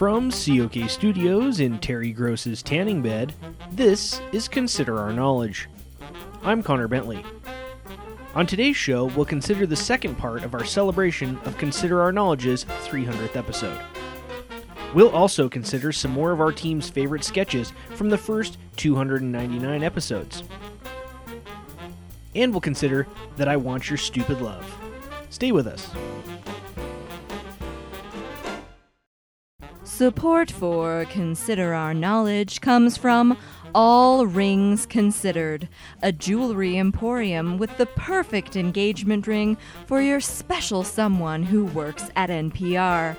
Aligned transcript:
From 0.00 0.30
COK 0.30 0.88
Studios 0.88 1.60
in 1.60 1.78
Terry 1.78 2.10
Gross's 2.10 2.62
tanning 2.62 3.02
bed, 3.02 3.34
this 3.70 4.18
is 4.32 4.48
Consider 4.48 4.98
Our 4.98 5.12
Knowledge. 5.12 5.68
I'm 6.42 6.62
Connor 6.62 6.88
Bentley. 6.88 7.22
On 8.34 8.46
today's 8.46 8.78
show, 8.78 9.04
we'll 9.04 9.26
consider 9.26 9.66
the 9.66 9.76
second 9.76 10.16
part 10.16 10.42
of 10.42 10.54
our 10.54 10.64
celebration 10.64 11.38
of 11.44 11.58
Consider 11.58 12.00
Our 12.00 12.12
Knowledge's 12.12 12.64
300th 12.64 13.36
episode. 13.36 13.78
We'll 14.94 15.10
also 15.10 15.50
consider 15.50 15.92
some 15.92 16.12
more 16.12 16.32
of 16.32 16.40
our 16.40 16.50
team's 16.50 16.88
favorite 16.88 17.22
sketches 17.22 17.74
from 17.90 18.08
the 18.08 18.16
first 18.16 18.56
299 18.76 19.82
episodes. 19.82 20.44
And 22.34 22.52
we'll 22.52 22.62
consider 22.62 23.06
that 23.36 23.48
I 23.48 23.58
Want 23.58 23.90
Your 23.90 23.98
Stupid 23.98 24.40
Love. 24.40 24.64
Stay 25.28 25.52
with 25.52 25.66
us. 25.66 25.90
Support 30.00 30.50
for 30.50 31.04
Consider 31.10 31.74
Our 31.74 31.92
Knowledge 31.92 32.62
comes 32.62 32.96
from 32.96 33.36
All 33.74 34.24
Rings 34.24 34.86
Considered, 34.86 35.68
a 36.00 36.10
jewelry 36.10 36.78
emporium 36.78 37.58
with 37.58 37.76
the 37.76 37.84
perfect 37.84 38.56
engagement 38.56 39.26
ring 39.26 39.58
for 39.84 40.00
your 40.00 40.20
special 40.20 40.84
someone 40.84 41.42
who 41.42 41.66
works 41.66 42.10
at 42.16 42.30
NPR. 42.30 43.14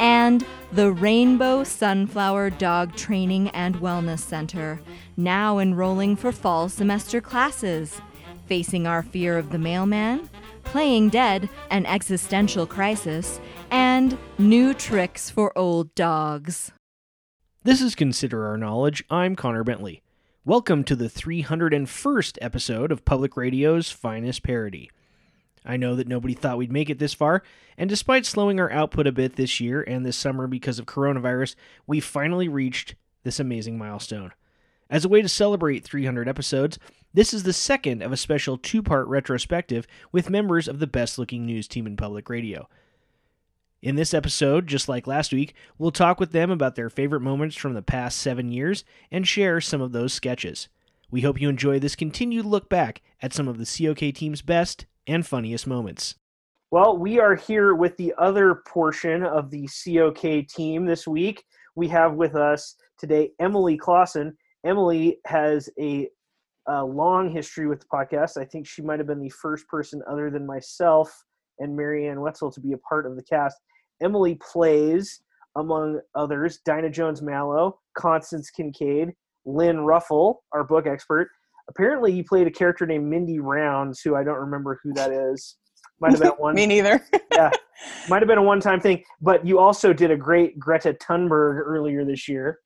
And 0.00 0.46
the 0.72 0.92
Rainbow 0.92 1.62
Sunflower 1.62 2.48
Dog 2.52 2.96
Training 2.96 3.50
and 3.50 3.76
Wellness 3.76 4.20
Center, 4.20 4.80
now 5.18 5.58
enrolling 5.58 6.16
for 6.16 6.32
fall 6.32 6.70
semester 6.70 7.20
classes. 7.20 8.00
Facing 8.46 8.86
our 8.86 9.02
fear 9.02 9.36
of 9.36 9.50
the 9.50 9.58
mailman, 9.58 10.30
playing 10.64 11.10
dead, 11.10 11.48
an 11.70 11.86
existential 11.86 12.66
crisis, 12.66 13.40
and 13.70 14.18
new 14.38 14.74
tricks 14.74 15.30
for 15.30 15.56
old 15.56 15.94
dogs. 15.94 16.72
This 17.62 17.80
is 17.80 17.94
Consider 17.94 18.46
Our 18.46 18.56
Knowledge. 18.56 19.04
I'm 19.08 19.36
Connor 19.36 19.64
Bentley. 19.64 20.02
Welcome 20.44 20.84
to 20.84 20.94
the 20.96 21.06
301st 21.06 22.38
episode 22.42 22.92
of 22.92 23.04
Public 23.04 23.36
Radio's 23.36 23.90
Finest 23.90 24.42
Parody. 24.42 24.90
I 25.64 25.78
know 25.78 25.96
that 25.96 26.06
nobody 26.06 26.34
thought 26.34 26.58
we'd 26.58 26.70
make 26.70 26.90
it 26.90 26.98
this 26.98 27.14
far, 27.14 27.42
and 27.78 27.88
despite 27.88 28.26
slowing 28.26 28.60
our 28.60 28.70
output 28.70 29.06
a 29.06 29.12
bit 29.12 29.36
this 29.36 29.60
year 29.60 29.80
and 29.80 30.04
this 30.04 30.16
summer 30.16 30.46
because 30.46 30.78
of 30.78 30.84
coronavirus, 30.84 31.54
we 31.86 32.00
finally 32.00 32.48
reached 32.48 32.94
this 33.22 33.40
amazing 33.40 33.78
milestone. 33.78 34.32
As 34.90 35.04
a 35.04 35.08
way 35.08 35.22
to 35.22 35.28
celebrate 35.28 35.84
300 35.84 36.28
episodes, 36.28 36.78
this 37.12 37.32
is 37.32 37.44
the 37.44 37.52
second 37.52 38.02
of 38.02 38.12
a 38.12 38.16
special 38.16 38.58
two 38.58 38.82
part 38.82 39.06
retrospective 39.06 39.86
with 40.12 40.30
members 40.30 40.68
of 40.68 40.78
the 40.78 40.86
best 40.86 41.18
looking 41.18 41.46
news 41.46 41.66
team 41.66 41.86
in 41.86 41.96
public 41.96 42.28
radio. 42.28 42.68
In 43.82 43.96
this 43.96 44.14
episode, 44.14 44.66
just 44.66 44.88
like 44.88 45.06
last 45.06 45.32
week, 45.32 45.54
we'll 45.78 45.90
talk 45.90 46.18
with 46.18 46.32
them 46.32 46.50
about 46.50 46.74
their 46.74 46.88
favorite 46.88 47.20
moments 47.20 47.54
from 47.54 47.74
the 47.74 47.82
past 47.82 48.18
seven 48.18 48.50
years 48.50 48.84
and 49.10 49.28
share 49.28 49.60
some 49.60 49.80
of 49.80 49.92
those 49.92 50.12
sketches. 50.12 50.68
We 51.10 51.20
hope 51.20 51.40
you 51.40 51.48
enjoy 51.48 51.78
this 51.78 51.94
continued 51.94 52.46
look 52.46 52.68
back 52.68 53.02
at 53.22 53.32
some 53.32 53.46
of 53.46 53.58
the 53.58 53.66
COK 53.66 54.14
team's 54.14 54.42
best 54.42 54.86
and 55.06 55.26
funniest 55.26 55.66
moments. 55.66 56.16
Well, 56.70 56.98
we 56.98 57.20
are 57.20 57.36
here 57.36 57.74
with 57.74 57.96
the 57.96 58.14
other 58.18 58.62
portion 58.66 59.22
of 59.22 59.50
the 59.50 59.68
COK 59.68 60.48
team 60.48 60.86
this 60.86 61.06
week. 61.06 61.44
We 61.76 61.86
have 61.88 62.14
with 62.14 62.34
us 62.34 62.74
today 62.98 63.30
Emily 63.38 63.76
Clausen. 63.76 64.36
Emily 64.64 65.18
has 65.26 65.68
a, 65.78 66.08
a 66.68 66.84
long 66.84 67.30
history 67.30 67.66
with 67.66 67.80
the 67.80 67.86
podcast. 67.86 68.36
I 68.36 68.44
think 68.44 68.66
she 68.66 68.82
might 68.82 68.98
have 68.98 69.06
been 69.06 69.20
the 69.20 69.30
first 69.30 69.68
person, 69.68 70.02
other 70.10 70.30
than 70.30 70.46
myself 70.46 71.24
and 71.58 71.76
Marianne 71.76 72.20
Wetzel, 72.20 72.50
to 72.52 72.60
be 72.60 72.72
a 72.72 72.78
part 72.78 73.06
of 73.06 73.16
the 73.16 73.22
cast. 73.22 73.56
Emily 74.02 74.38
plays, 74.52 75.20
among 75.56 76.00
others, 76.14 76.58
Dinah 76.64 76.90
Jones 76.90 77.22
Mallow, 77.22 77.78
Constance 77.96 78.50
Kincaid, 78.50 79.12
Lynn 79.44 79.80
Ruffle, 79.80 80.42
our 80.52 80.64
book 80.64 80.86
expert. 80.86 81.28
Apparently, 81.68 82.12
he 82.12 82.22
played 82.22 82.46
a 82.46 82.50
character 82.50 82.86
named 82.86 83.06
Mindy 83.06 83.38
Rounds, 83.38 84.00
who 84.00 84.16
I 84.16 84.24
don't 84.24 84.38
remember 84.38 84.80
who 84.82 84.92
that 84.94 85.10
is. 85.10 85.56
Might 86.00 86.12
have 86.12 86.20
been 86.20 86.30
one. 86.38 86.54
Me 86.54 86.66
neither. 86.66 87.04
yeah, 87.32 87.50
might 88.08 88.20
have 88.20 88.28
been 88.28 88.38
a 88.38 88.42
one-time 88.42 88.80
thing. 88.80 89.02
But 89.20 89.46
you 89.46 89.58
also 89.58 89.92
did 89.92 90.10
a 90.10 90.16
great 90.16 90.58
Greta 90.58 90.94
Thunberg 90.94 91.58
earlier 91.64 92.04
this 92.04 92.28
year. 92.28 92.58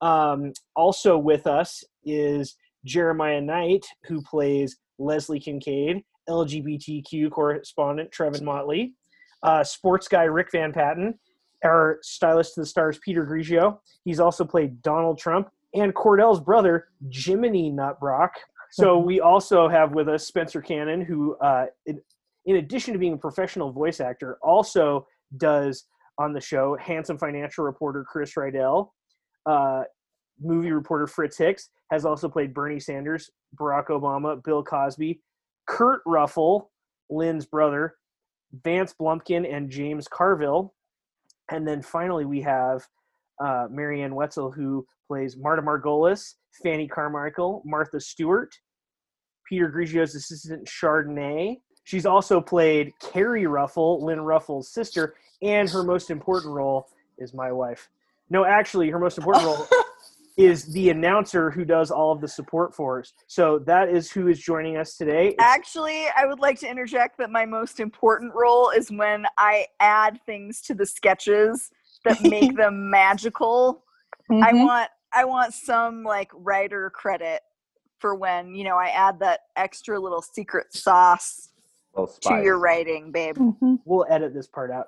Um, 0.00 0.52
also 0.76 1.18
with 1.18 1.46
us 1.46 1.82
is 2.04 2.56
Jeremiah 2.84 3.40
Knight, 3.40 3.84
who 4.04 4.22
plays 4.22 4.76
Leslie 4.98 5.40
Kincaid, 5.40 6.02
LGBTQ 6.28 7.30
correspondent 7.30 8.10
Trevin 8.10 8.42
Motley, 8.42 8.94
uh, 9.42 9.64
sports 9.64 10.08
guy 10.08 10.24
Rick 10.24 10.48
Van 10.52 10.72
Patten, 10.72 11.18
our 11.64 11.98
stylist 12.02 12.54
to 12.54 12.60
the 12.60 12.66
stars 12.66 12.98
Peter 13.04 13.26
Grigio. 13.26 13.78
He's 14.04 14.20
also 14.20 14.44
played 14.44 14.82
Donald 14.82 15.18
Trump 15.18 15.48
and 15.74 15.94
Cordell's 15.94 16.40
brother 16.40 16.88
Jiminy 17.10 17.70
Nutbrock. 17.70 18.30
So 18.70 18.98
we 19.04 19.20
also 19.20 19.68
have 19.68 19.92
with 19.92 20.08
us 20.08 20.26
Spencer 20.26 20.60
Cannon, 20.60 21.00
who, 21.00 21.36
uh, 21.36 21.66
in, 21.86 22.00
in 22.46 22.56
addition 22.56 22.92
to 22.92 22.98
being 22.98 23.14
a 23.14 23.18
professional 23.18 23.72
voice 23.72 24.00
actor, 24.00 24.38
also 24.42 25.06
does 25.36 25.84
on 26.18 26.32
the 26.32 26.40
show 26.40 26.76
handsome 26.80 27.18
financial 27.18 27.64
reporter 27.64 28.04
Chris 28.04 28.34
Rydell, 28.34 28.90
uh, 29.46 29.82
movie 30.40 30.72
reporter 30.72 31.06
Fritz 31.06 31.38
Hicks 31.38 31.70
has 31.90 32.04
also 32.04 32.28
played 32.28 32.54
Bernie 32.54 32.80
Sanders, 32.80 33.30
Barack 33.58 33.86
Obama, 33.86 34.42
Bill 34.42 34.62
Cosby, 34.62 35.20
Kurt 35.66 36.00
Ruffle, 36.06 36.70
Lynn's 37.10 37.46
brother, 37.46 37.94
Vance 38.64 38.94
Blumpkin, 38.98 39.50
and 39.50 39.70
James 39.70 40.06
Carville. 40.08 40.74
And 41.50 41.66
then 41.66 41.82
finally, 41.82 42.24
we 42.24 42.42
have 42.42 42.86
uh, 43.42 43.66
Marianne 43.70 44.14
Wetzel, 44.14 44.50
who 44.50 44.86
plays 45.06 45.36
Marta 45.36 45.62
Margolis, 45.62 46.34
Fanny 46.62 46.86
Carmichael, 46.86 47.62
Martha 47.64 48.00
Stewart, 48.00 48.54
Peter 49.48 49.70
Grigio's 49.70 50.14
assistant 50.14 50.66
Chardonnay. 50.66 51.56
She's 51.84 52.04
also 52.04 52.40
played 52.40 52.92
Carrie 53.00 53.46
Ruffle, 53.46 54.04
Lynn 54.04 54.20
Ruffle's 54.20 54.72
sister, 54.72 55.14
and 55.40 55.70
her 55.70 55.82
most 55.82 56.10
important 56.10 56.52
role 56.52 56.86
is 57.16 57.32
my 57.32 57.50
wife. 57.50 57.88
No, 58.30 58.44
actually, 58.44 58.90
her 58.90 58.98
most 58.98 59.18
important 59.18 59.44
role 59.46 59.66
is 60.36 60.72
the 60.72 60.90
announcer 60.90 61.50
who 61.50 61.64
does 61.64 61.90
all 61.90 62.12
of 62.12 62.20
the 62.20 62.28
support 62.28 62.74
for 62.74 63.00
us. 63.00 63.12
So 63.26 63.58
that 63.60 63.88
is 63.88 64.10
who 64.10 64.28
is 64.28 64.38
joining 64.38 64.76
us 64.76 64.96
today. 64.96 65.34
Actually, 65.38 66.06
I 66.16 66.26
would 66.26 66.38
like 66.38 66.58
to 66.60 66.70
interject 66.70 67.18
that 67.18 67.30
my 67.30 67.44
most 67.44 67.80
important 67.80 68.32
role 68.34 68.70
is 68.70 68.90
when 68.90 69.24
I 69.36 69.66
add 69.80 70.20
things 70.26 70.60
to 70.62 70.74
the 70.74 70.86
sketches 70.86 71.70
that 72.04 72.20
make 72.22 72.54
them 72.56 72.90
magical. 72.90 73.84
I 74.30 74.52
Mm-hmm. 74.52 74.64
want 74.64 74.90
I 75.12 75.24
want 75.24 75.54
some 75.54 76.04
like 76.04 76.30
writer 76.34 76.90
credit 76.90 77.40
for 77.98 78.14
when, 78.14 78.54
you 78.54 78.62
know, 78.62 78.76
I 78.76 78.88
add 78.88 79.18
that 79.20 79.40
extra 79.56 79.98
little 79.98 80.22
secret 80.22 80.72
sauce 80.72 81.48
to 82.22 82.42
your 82.44 82.58
writing, 82.58 83.10
babe. 83.10 83.38
we'll 83.84 84.06
edit 84.08 84.34
this 84.34 84.46
part 84.46 84.70
out 84.70 84.86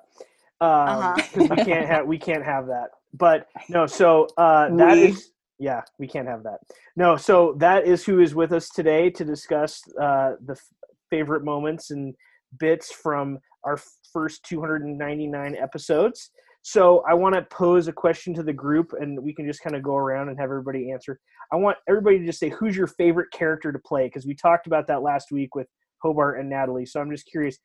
um, 0.61 0.87
Uh-huh. 0.87 1.21
'cause 1.33 1.49
we 1.49 1.57
can't 1.57 1.87
have 1.87 2.05
we 2.07 2.17
can't 2.19 2.45
have 2.45 2.67
that. 2.67 2.91
But 3.13 3.47
no, 3.69 3.85
so 3.85 4.27
uh, 4.37 4.75
that 4.75 4.97
We. 4.97 5.09
is 5.09 5.31
yeah, 5.59 5.81
we 5.99 6.07
can't 6.07 6.27
have 6.27 6.41
that. 6.43 6.59
No, 6.95 7.15
so 7.17 7.53
that 7.59 7.85
is 7.85 8.03
who 8.03 8.19
is 8.19 8.33
with 8.33 8.51
us 8.51 8.67
today 8.69 9.11
to 9.11 9.23
discuss 9.23 9.83
uh, 10.01 10.31
the 10.43 10.53
f- 10.53 10.67
favorite 11.11 11.43
moments 11.43 11.91
and 11.91 12.15
bits 12.59 12.91
from 12.91 13.37
our 13.63 13.79
first 14.11 14.43
299 14.45 15.55
episodes. 15.55 16.31
So 16.63 17.03
I 17.07 17.13
want 17.13 17.35
to 17.35 17.43
pose 17.43 17.87
a 17.87 17.93
question 17.93 18.33
to 18.35 18.43
the 18.43 18.53
group, 18.53 18.93
and 18.99 19.21
we 19.21 19.35
can 19.35 19.45
just 19.45 19.61
kind 19.61 19.75
of 19.75 19.83
go 19.83 19.95
around 19.95 20.29
and 20.29 20.39
have 20.39 20.45
everybody 20.45 20.91
answer. 20.91 21.19
I 21.51 21.57
want 21.57 21.77
everybody 21.87 22.19
to 22.19 22.25
just 22.25 22.39
say 22.39 22.49
who's 22.49 22.75
your 22.75 22.87
favorite 22.87 23.31
character 23.31 23.71
to 23.71 23.79
play 23.79 24.07
because 24.07 24.25
we 24.25 24.33
talked 24.33 24.65
about 24.65 24.87
that 24.87 25.03
last 25.03 25.31
week 25.31 25.53
with 25.53 25.67
Hobart 26.01 26.39
and 26.39 26.49
Natalie. 26.49 26.85
So 26.85 26.99
I'm 26.99 27.11
just 27.11 27.27
curious. 27.27 27.57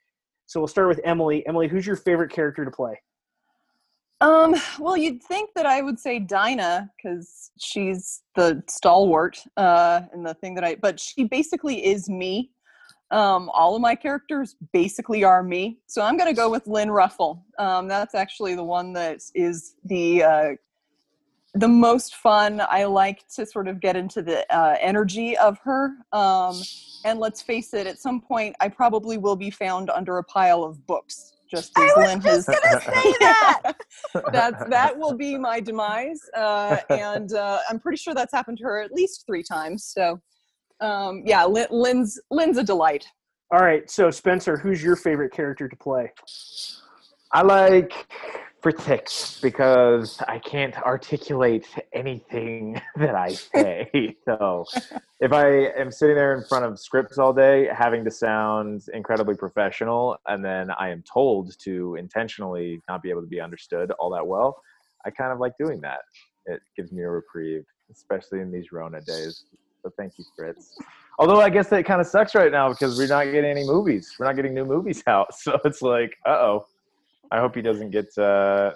So 0.47 0.61
we'll 0.61 0.69
start 0.69 0.89
with 0.89 1.01
Emily. 1.05 1.47
Emily, 1.47 1.69
who's 1.69 1.87
your 1.87 1.97
favorite 1.97 2.31
character 2.31 2.65
to 2.65 2.71
play? 2.71 3.01
Um, 4.21 4.55
well, 4.79 4.97
you'd 4.97 5.23
think 5.23 5.51
that 5.55 5.67
I 5.67 5.83
would 5.83 6.01
say 6.01 6.19
Dinah 6.19 6.91
because 6.97 7.51
she's 7.59 8.23
the 8.35 8.63
stalwart 8.69 9.39
uh, 9.57 10.03
and 10.13 10.25
the 10.25 10.35
thing 10.35 10.55
that 10.55 10.65
I, 10.65 10.77
but 10.77 10.99
she 10.99 11.25
basically 11.25 11.85
is 11.85 12.09
me. 12.09 12.51
Um, 13.11 13.51
all 13.53 13.77
of 13.77 13.83
my 13.83 13.95
characters 13.95 14.57
basically 14.73 15.23
are 15.23 15.43
me. 15.43 15.79
So 15.87 16.03
I'm 16.03 16.17
going 16.17 16.31
to 16.31 16.37
go 16.37 16.51
with 16.51 16.67
Lynn 16.67 16.91
Ruffle. 16.91 17.45
Um, 17.59 17.89
that's 17.89 18.15
actually 18.15 18.55
the 18.55 18.65
one 18.65 18.93
that 18.95 19.21
is 19.35 19.75
the 19.85 20.25
uh, 20.25 20.49
the 21.55 21.69
most 21.69 22.17
fun. 22.17 22.63
I 22.69 22.85
like 22.85 23.27
to 23.37 23.47
sort 23.47 23.69
of 23.69 23.81
get 23.81 23.97
into 23.97 24.23
the 24.23 24.45
uh, 24.55 24.77
energy 24.81 25.37
of 25.39 25.59
her. 25.61 25.93
Um, 26.13 26.61
and 27.05 27.19
let's 27.19 27.43
face 27.43 27.73
it, 27.75 27.87
at 27.87 27.99
some 27.99 28.21
point, 28.21 28.57
I 28.61 28.69
probably 28.69 29.19
will 29.19 29.37
be 29.37 29.51
found 29.51 29.89
under 29.91 30.19
a 30.19 30.25
pile 30.25 30.65
of 30.65 30.87
books. 30.87 31.36
Just 31.51 31.73
as 31.79 31.93
I 31.97 32.15
was 32.15 32.25
just 32.25 32.49
has 32.49 32.61
gonna 32.61 32.81
say 32.81 33.15
that. 33.21 33.73
that 34.33 34.71
that 34.71 34.99
will 34.99 35.17
be 35.17 35.39
my 35.51 35.61
demise, 35.61 36.21
uh, 36.37 36.79
and 36.91 37.33
uh, 37.33 37.61
I'm 37.71 37.79
pretty 37.79 37.99
sure 37.99 38.15
that's 38.15 38.33
happened 38.33 38.59
to 38.59 38.65
her 38.65 38.81
at 38.81 38.93
least 38.93 39.25
three 39.27 39.43
times. 39.43 39.85
So, 39.85 40.21
um, 40.81 41.23
yeah, 41.25 41.45
Lynn, 41.45 41.69
Lynn's 41.71 42.21
Lynn's 42.31 42.59
a 42.59 42.65
delight. 42.65 43.07
All 43.53 43.61
right. 43.61 43.89
So 43.89 44.11
Spencer, 44.11 44.57
who's 44.57 44.83
your 44.83 44.97
favorite 44.97 45.33
character 45.33 45.69
to 45.69 45.77
play? 45.77 46.13
I 47.33 47.43
like 47.43 47.93
Fritz 48.73 49.41
because 49.41 50.21
I 50.27 50.39
can't 50.39 50.77
articulate 50.79 51.67
anything 51.93 52.81
that 52.97 53.15
I 53.15 53.29
say. 53.29 54.17
so 54.25 54.65
if 55.21 55.33
I 55.33 55.67
am 55.79 55.91
sitting 55.93 56.17
there 56.17 56.35
in 56.35 56.45
front 56.45 56.65
of 56.65 56.79
scripts 56.79 57.19
all 57.19 57.33
day, 57.33 57.69
having 57.73 58.05
to 58.05 58.11
sound 58.11 58.83
incredibly 58.93 59.37
professional, 59.37 60.17
and 60.27 60.45
then 60.45 60.71
I 60.79 60.91
am 60.91 61.03
told 61.11 61.59
to 61.61 61.97
intentionally 61.97 62.83
not 62.89 63.03
be 63.03 63.11
able 63.11 63.23
to 63.23 63.29
be 63.29 63.41
understood 63.41 63.91
all 63.93 64.11
that 64.11 64.27
well, 64.27 64.61
I 65.05 65.11
kind 65.11 65.33
of 65.33 65.39
like 65.39 65.53
doing 65.59 65.81
that. 65.83 66.01
It 66.47 66.61
gives 66.77 66.93
me 66.93 67.03
a 67.03 67.11
reprieve, 67.11 67.65
especially 67.91 68.41
in 68.41 68.51
these 68.51 68.73
Rona 68.73 69.01
days. 69.01 69.45
So 69.83 69.93
thank 69.97 70.15
you, 70.19 70.25
Fritz. 70.37 70.75
Although 71.19 71.41
I 71.41 71.49
guess 71.49 71.69
that 71.69 71.85
kind 71.85 72.01
of 72.01 72.07
sucks 72.07 72.35
right 72.35 72.51
now 72.51 72.69
because 72.71 72.99
we're 72.99 73.07
not 73.07 73.25
getting 73.27 73.51
any 73.51 73.65
movies. 73.65 74.15
We're 74.19 74.27
not 74.27 74.37
getting 74.37 74.53
new 74.53 74.65
movies 74.65 75.03
out. 75.07 75.35
So 75.35 75.59
it's 75.65 75.81
like, 75.81 76.17
uh 76.27 76.31
oh. 76.31 76.67
I 77.31 77.39
hope 77.41 77.55
he 77.55 77.63
doesn't 77.63 77.91
get 77.91 78.17
uh, 78.19 78.73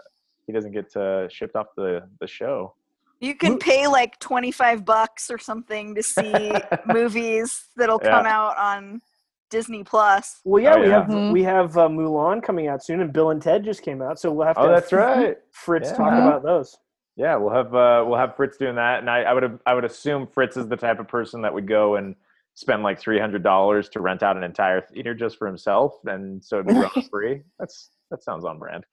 he 0.47 0.53
doesn't 0.53 0.73
get 0.73 0.95
uh, 0.97 1.29
shipped 1.29 1.57
off 1.57 1.69
the 1.77 2.09
the 2.21 2.27
show. 2.27 2.75
You 3.21 3.35
can 3.35 3.59
pay 3.59 3.87
like 3.87 4.19
25 4.21 4.85
bucks 4.87 5.31
or 5.31 5.37
something 5.37 5.95
to 5.95 6.03
see 6.03 6.53
movies 6.87 7.67
that'll 7.77 8.01
Yeah. 8.03 8.11
come 8.11 8.27
out 8.27 8.57
on 8.57 9.03
Disney 9.51 9.85
Plus. 9.85 10.41
Well, 10.45 10.63
yeah, 10.63 10.75
Oh, 10.77 10.81
we 10.81 10.87
yeah. 10.89 11.01
have 11.01 11.07
Mhm. 11.09 11.33
we 11.33 11.43
have 11.43 11.77
uh, 11.77 11.89
Mulan 11.89 12.43
coming 12.43 12.69
out 12.69 12.83
soon, 12.83 13.01
and 13.01 13.13
Bill 13.13 13.31
and 13.31 13.43
Ted 13.43 13.63
just 13.65 13.83
came 13.83 14.01
out, 14.01 14.19
so 14.19 14.33
we'll 14.33 14.47
have 14.47 14.57
to. 14.57 14.63
Oh, 14.63 14.65
have 14.71 14.73
that's 14.83 14.93
right. 14.93 15.37
Fritz 15.53 15.93
talk 15.93 16.13
about 16.13 16.43
those. 16.43 16.77
Yeah, 17.17 17.37
we'll 17.37 17.53
have 17.53 17.75
uh, 17.75 18.05
we'll 18.07 18.19
have 18.19 18.37
Fritz 18.37 18.57
doing 18.57 18.77
that, 18.77 19.01
and 19.01 19.11
I, 19.11 19.23
I 19.23 19.35
would 19.35 19.59
I 19.67 19.75
would 19.75 19.85
assume 19.85 20.27
Fritz 20.27 20.57
is 20.57 20.69
the 20.69 20.77
type 20.77 20.99
of 21.01 21.09
person 21.09 21.43
that 21.43 21.53
would 21.53 21.69
go 21.69 21.97
and 21.97 22.15
spend 22.55 22.83
like 22.83 22.99
three 22.99 23.19
hundred 23.19 23.43
dollars 23.43 23.89
to 23.91 24.01
rent 24.01 24.23
out 24.23 24.37
an 24.39 24.45
entire 24.45 24.81
theater 24.81 25.15
just 25.15 25.37
for 25.37 25.47
himself, 25.47 25.99
and 26.07 26.43
so 26.43 26.61
it'd 26.61 26.69
be 26.95 27.03
free. 27.11 27.43
That's 27.59 27.91
that 28.11 28.23
sounds 28.25 28.45
on 28.45 28.59
brand. 28.59 28.85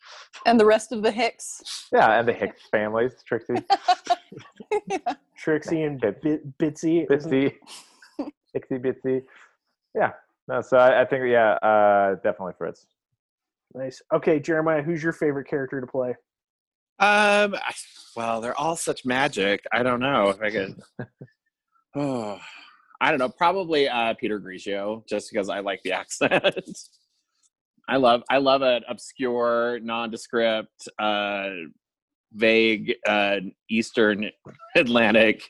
And 0.46 0.60
the 0.60 0.66
rest 0.66 0.92
of 0.92 1.02
the 1.02 1.12
Hicks. 1.12 1.88
Yeah, 1.92 2.20
and 2.20 2.28
the 2.28 2.34
Hicks 2.34 2.62
families, 2.72 3.14
Trixie, 3.26 3.56
Trixie 5.38 5.84
and 5.84 6.00
Bit- 6.00 6.22
Bit, 6.22 6.58
Bitsy. 6.58 7.08
Bitsy, 7.08 7.54
Hixie 8.56 8.80
Bitsy. 8.82 9.24
Yeah, 9.96 10.12
no, 10.48 10.62
so 10.62 10.78
I, 10.78 11.02
I 11.02 11.06
think 11.06 11.26
yeah, 11.28 11.54
uh, 11.56 12.16
definitely 12.16 12.54
Fritz. 12.58 12.86
Nice. 13.74 14.02
Okay, 14.14 14.40
Jeremiah, 14.40 14.82
who's 14.82 15.04
your 15.04 15.14
favorite 15.14 15.48
character 15.48 15.82
to 15.82 15.88
play? 15.88 16.10
Um, 17.00 17.54
I- 17.56 17.74
well, 18.16 18.42
they're 18.42 18.60
all 18.60 18.76
such 18.76 19.06
magic. 19.06 19.64
I 19.72 19.84
don't 19.84 20.00
know 20.00 20.30
if 20.30 20.42
I 20.42 20.50
could. 20.50 20.82
Oh, 21.96 22.40
I 23.02 23.12
don't 23.12 23.20
know. 23.20 23.30
Probably 23.30 23.88
uh, 23.88 24.16
Peter 24.16 24.40
Grigio, 24.40 25.06
just 25.08 25.32
because 25.32 25.50
I 25.50 25.60
like 25.60 25.84
the 25.84 25.92
accent. 25.92 26.44
I 27.88 27.98
love 27.98 28.24
I 28.30 28.38
love 28.38 28.62
an 28.62 28.84
obscure, 28.88 29.80
nondescript, 29.80 30.88
uh, 31.00 31.50
vague 32.34 32.96
uh, 33.08 33.38
Eastern 33.70 34.30
Atlantic, 34.76 35.50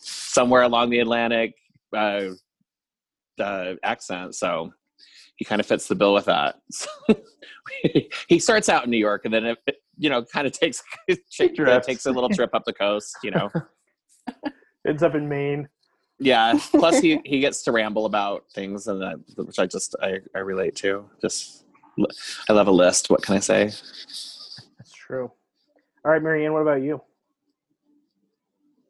somewhere 0.00 0.62
along 0.62 0.90
the 0.90 1.00
Atlantic 1.00 1.54
uh, 1.96 2.30
uh, 3.38 3.74
accent. 3.82 4.34
So 4.34 4.72
he 5.36 5.44
kind 5.44 5.60
of 5.60 5.66
fits 5.66 5.88
the 5.88 5.94
bill 5.94 6.12
with 6.12 6.26
that. 6.26 6.56
he 8.28 8.38
starts 8.38 8.68
out 8.68 8.84
in 8.84 8.90
New 8.90 8.98
York, 8.98 9.24
and 9.24 9.32
then 9.32 9.46
it, 9.46 9.58
it, 9.66 9.76
you 9.96 10.10
know 10.10 10.24
kind 10.24 10.46
of 10.46 10.52
takes 10.52 10.82
takes 11.30 12.06
a 12.06 12.10
little 12.10 12.28
trip 12.30 12.50
up 12.52 12.64
the 12.64 12.72
coast. 12.72 13.16
You 13.22 13.30
know, 13.30 13.50
Ends 14.86 15.02
up 15.02 15.14
in 15.14 15.28
Maine. 15.28 15.68
Yeah. 16.20 16.58
Plus, 16.70 17.00
he 17.00 17.20
he 17.24 17.40
gets 17.40 17.62
to 17.64 17.72
ramble 17.72 18.06
about 18.06 18.44
things, 18.52 18.86
and 18.86 19.00
that 19.02 19.16
which 19.36 19.58
I 19.58 19.66
just 19.66 19.96
I, 20.02 20.18
I 20.34 20.38
relate 20.40 20.76
to. 20.76 21.08
Just 21.20 21.64
I 22.48 22.52
love 22.52 22.68
a 22.68 22.72
list. 22.72 23.10
What 23.10 23.22
can 23.22 23.34
I 23.36 23.40
say? 23.40 23.64
That's 23.64 24.92
true. 24.94 25.32
All 26.04 26.12
right, 26.12 26.22
Marianne, 26.22 26.52
what 26.52 26.62
about 26.62 26.82
you? 26.82 27.02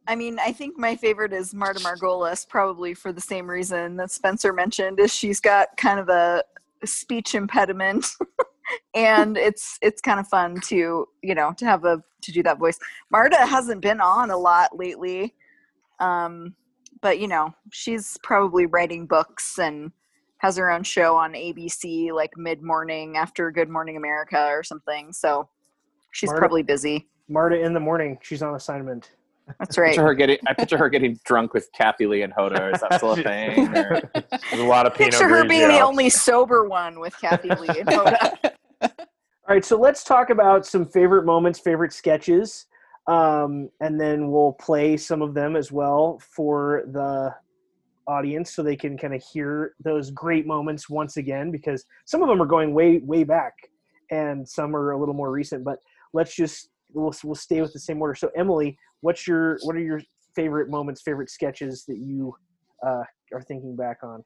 I 0.06 0.16
mean, 0.16 0.38
I 0.40 0.52
think 0.52 0.76
my 0.76 0.96
favorite 0.96 1.32
is 1.32 1.54
Marta 1.54 1.80
Margolis, 1.80 2.48
probably 2.48 2.94
for 2.94 3.12
the 3.12 3.20
same 3.20 3.48
reason 3.48 3.96
that 3.96 4.10
Spencer 4.10 4.52
mentioned, 4.52 4.98
is 4.98 5.14
she's 5.14 5.40
got 5.40 5.68
kind 5.76 6.00
of 6.00 6.08
a 6.08 6.42
speech 6.84 7.34
impediment, 7.34 8.06
and 8.94 9.36
it's 9.36 9.78
it's 9.82 10.00
kind 10.00 10.18
of 10.18 10.26
fun 10.26 10.60
to 10.66 11.06
you 11.22 11.34
know 11.34 11.52
to 11.56 11.64
have 11.64 11.84
a 11.84 12.02
to 12.22 12.32
do 12.32 12.42
that 12.42 12.58
voice. 12.58 12.78
Marta 13.10 13.36
hasn't 13.46 13.80
been 13.82 14.00
on 14.00 14.30
a 14.30 14.36
lot 14.36 14.76
lately, 14.76 15.34
um, 16.00 16.54
but 17.02 17.18
you 17.18 17.28
know 17.28 17.54
she's 17.72 18.16
probably 18.22 18.66
writing 18.66 19.06
books 19.06 19.58
and 19.58 19.92
has 20.38 20.56
her 20.56 20.70
own 20.70 20.82
show 20.82 21.16
on 21.16 21.32
ABC 21.34 22.12
like 22.12 22.30
mid 22.36 22.62
morning 22.62 23.16
after 23.16 23.50
Good 23.50 23.68
Morning 23.68 23.96
America 23.96 24.46
or 24.48 24.62
something. 24.62 25.12
So 25.12 25.48
she's 26.12 26.28
Marta- 26.28 26.40
probably 26.40 26.62
busy. 26.62 27.08
Marta 27.28 27.60
in 27.60 27.74
the 27.74 27.80
morning. 27.80 28.18
She's 28.22 28.42
on 28.42 28.54
assignment. 28.54 29.12
That's 29.58 29.76
I 29.76 29.82
right. 29.82 29.88
picture 29.90 30.02
her 30.04 30.14
getting 30.14 30.38
I 30.46 30.54
picture 30.54 30.78
her 30.78 30.88
getting 30.88 31.18
drunk 31.24 31.54
with 31.54 31.68
Kathie 31.72 32.06
Lee 32.06 32.22
and 32.22 32.32
Hoda. 32.32 32.72
Is 32.74 32.80
that 32.80 32.94
still 32.94 33.12
a 33.12 33.16
thing? 33.22 33.68
Or- 33.76 34.00
There's 34.50 34.60
a 34.60 34.64
lot 34.64 34.86
of 34.86 34.94
Pinot 34.94 35.12
Picture 35.12 35.28
her 35.28 35.44
being 35.44 35.68
the 35.68 35.80
only 35.80 36.08
sober 36.08 36.68
one 36.68 37.00
with 37.00 37.14
Kathie 37.20 37.50
Lee 37.50 37.80
and 37.80 37.88
Hoda. 37.88 38.50
All 38.82 39.54
right, 39.56 39.64
so 39.64 39.76
let's 39.76 40.04
talk 40.04 40.30
about 40.30 40.64
some 40.64 40.86
favorite 40.86 41.24
moments, 41.24 41.58
favorite 41.58 41.92
sketches, 41.92 42.66
um, 43.10 43.68
and 43.80 44.00
then 44.00 44.30
we'll 44.30 44.52
play 44.52 44.96
some 44.96 45.20
of 45.20 45.34
them 45.34 45.56
as 45.56 45.72
well 45.72 46.20
for 46.20 46.84
the 46.92 47.34
audience 48.06 48.54
so 48.54 48.62
they 48.62 48.76
can 48.76 48.96
kind 48.96 49.14
of 49.14 49.22
hear 49.22 49.74
those 49.82 50.10
great 50.10 50.46
moments 50.46 50.88
once 50.88 51.16
again 51.16 51.50
because 51.50 51.84
some 52.06 52.22
of 52.22 52.28
them 52.28 52.40
are 52.40 52.46
going 52.46 52.72
way 52.72 52.98
way 52.98 53.24
back 53.24 53.52
and 54.10 54.48
some 54.48 54.74
are 54.74 54.92
a 54.92 54.98
little 54.98 55.14
more 55.14 55.30
recent 55.30 55.64
but 55.64 55.78
let's 56.12 56.34
just 56.34 56.70
we'll, 56.92 57.14
we'll 57.22 57.34
stay 57.34 57.60
with 57.60 57.72
the 57.72 57.78
same 57.78 58.00
order 58.00 58.14
so 58.14 58.30
emily 58.36 58.76
what's 59.00 59.26
your 59.26 59.58
what 59.62 59.76
are 59.76 59.80
your 59.80 60.00
favorite 60.34 60.68
moments 60.68 61.02
favorite 61.02 61.30
sketches 61.30 61.84
that 61.86 61.98
you 61.98 62.34
uh, 62.86 63.02
are 63.34 63.42
thinking 63.42 63.76
back 63.76 63.98
on 64.02 64.24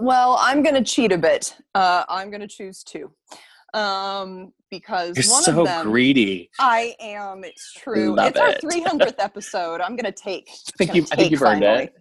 Well, 0.00 0.38
I'm 0.40 0.62
going 0.62 0.76
to 0.76 0.84
cheat 0.84 1.10
a 1.10 1.18
bit. 1.18 1.56
Uh, 1.74 2.04
I'm 2.08 2.30
going 2.30 2.40
to 2.40 2.48
choose 2.48 2.84
two. 2.84 3.10
Um, 3.74 4.52
because 4.70 5.16
You're 5.16 5.32
one 5.32 5.42
so 5.42 5.60
of 5.60 5.66
them, 5.66 5.90
great. 5.90 6.50
I 6.58 6.94
am. 7.00 7.44
It's 7.44 7.72
true. 7.74 8.14
Love 8.14 8.34
it's 8.36 8.38
our 8.38 8.52
300th 8.54 9.14
episode. 9.18 9.80
I'm 9.80 9.96
going 9.96 10.04
to 10.04 10.12
take. 10.12 10.50
I 10.80 10.84
think 10.84 10.94
you 10.94 11.06
I 11.12 11.16
think 11.16 11.30
you've 11.30 11.42
earned 11.42 11.64
it. 11.64 11.94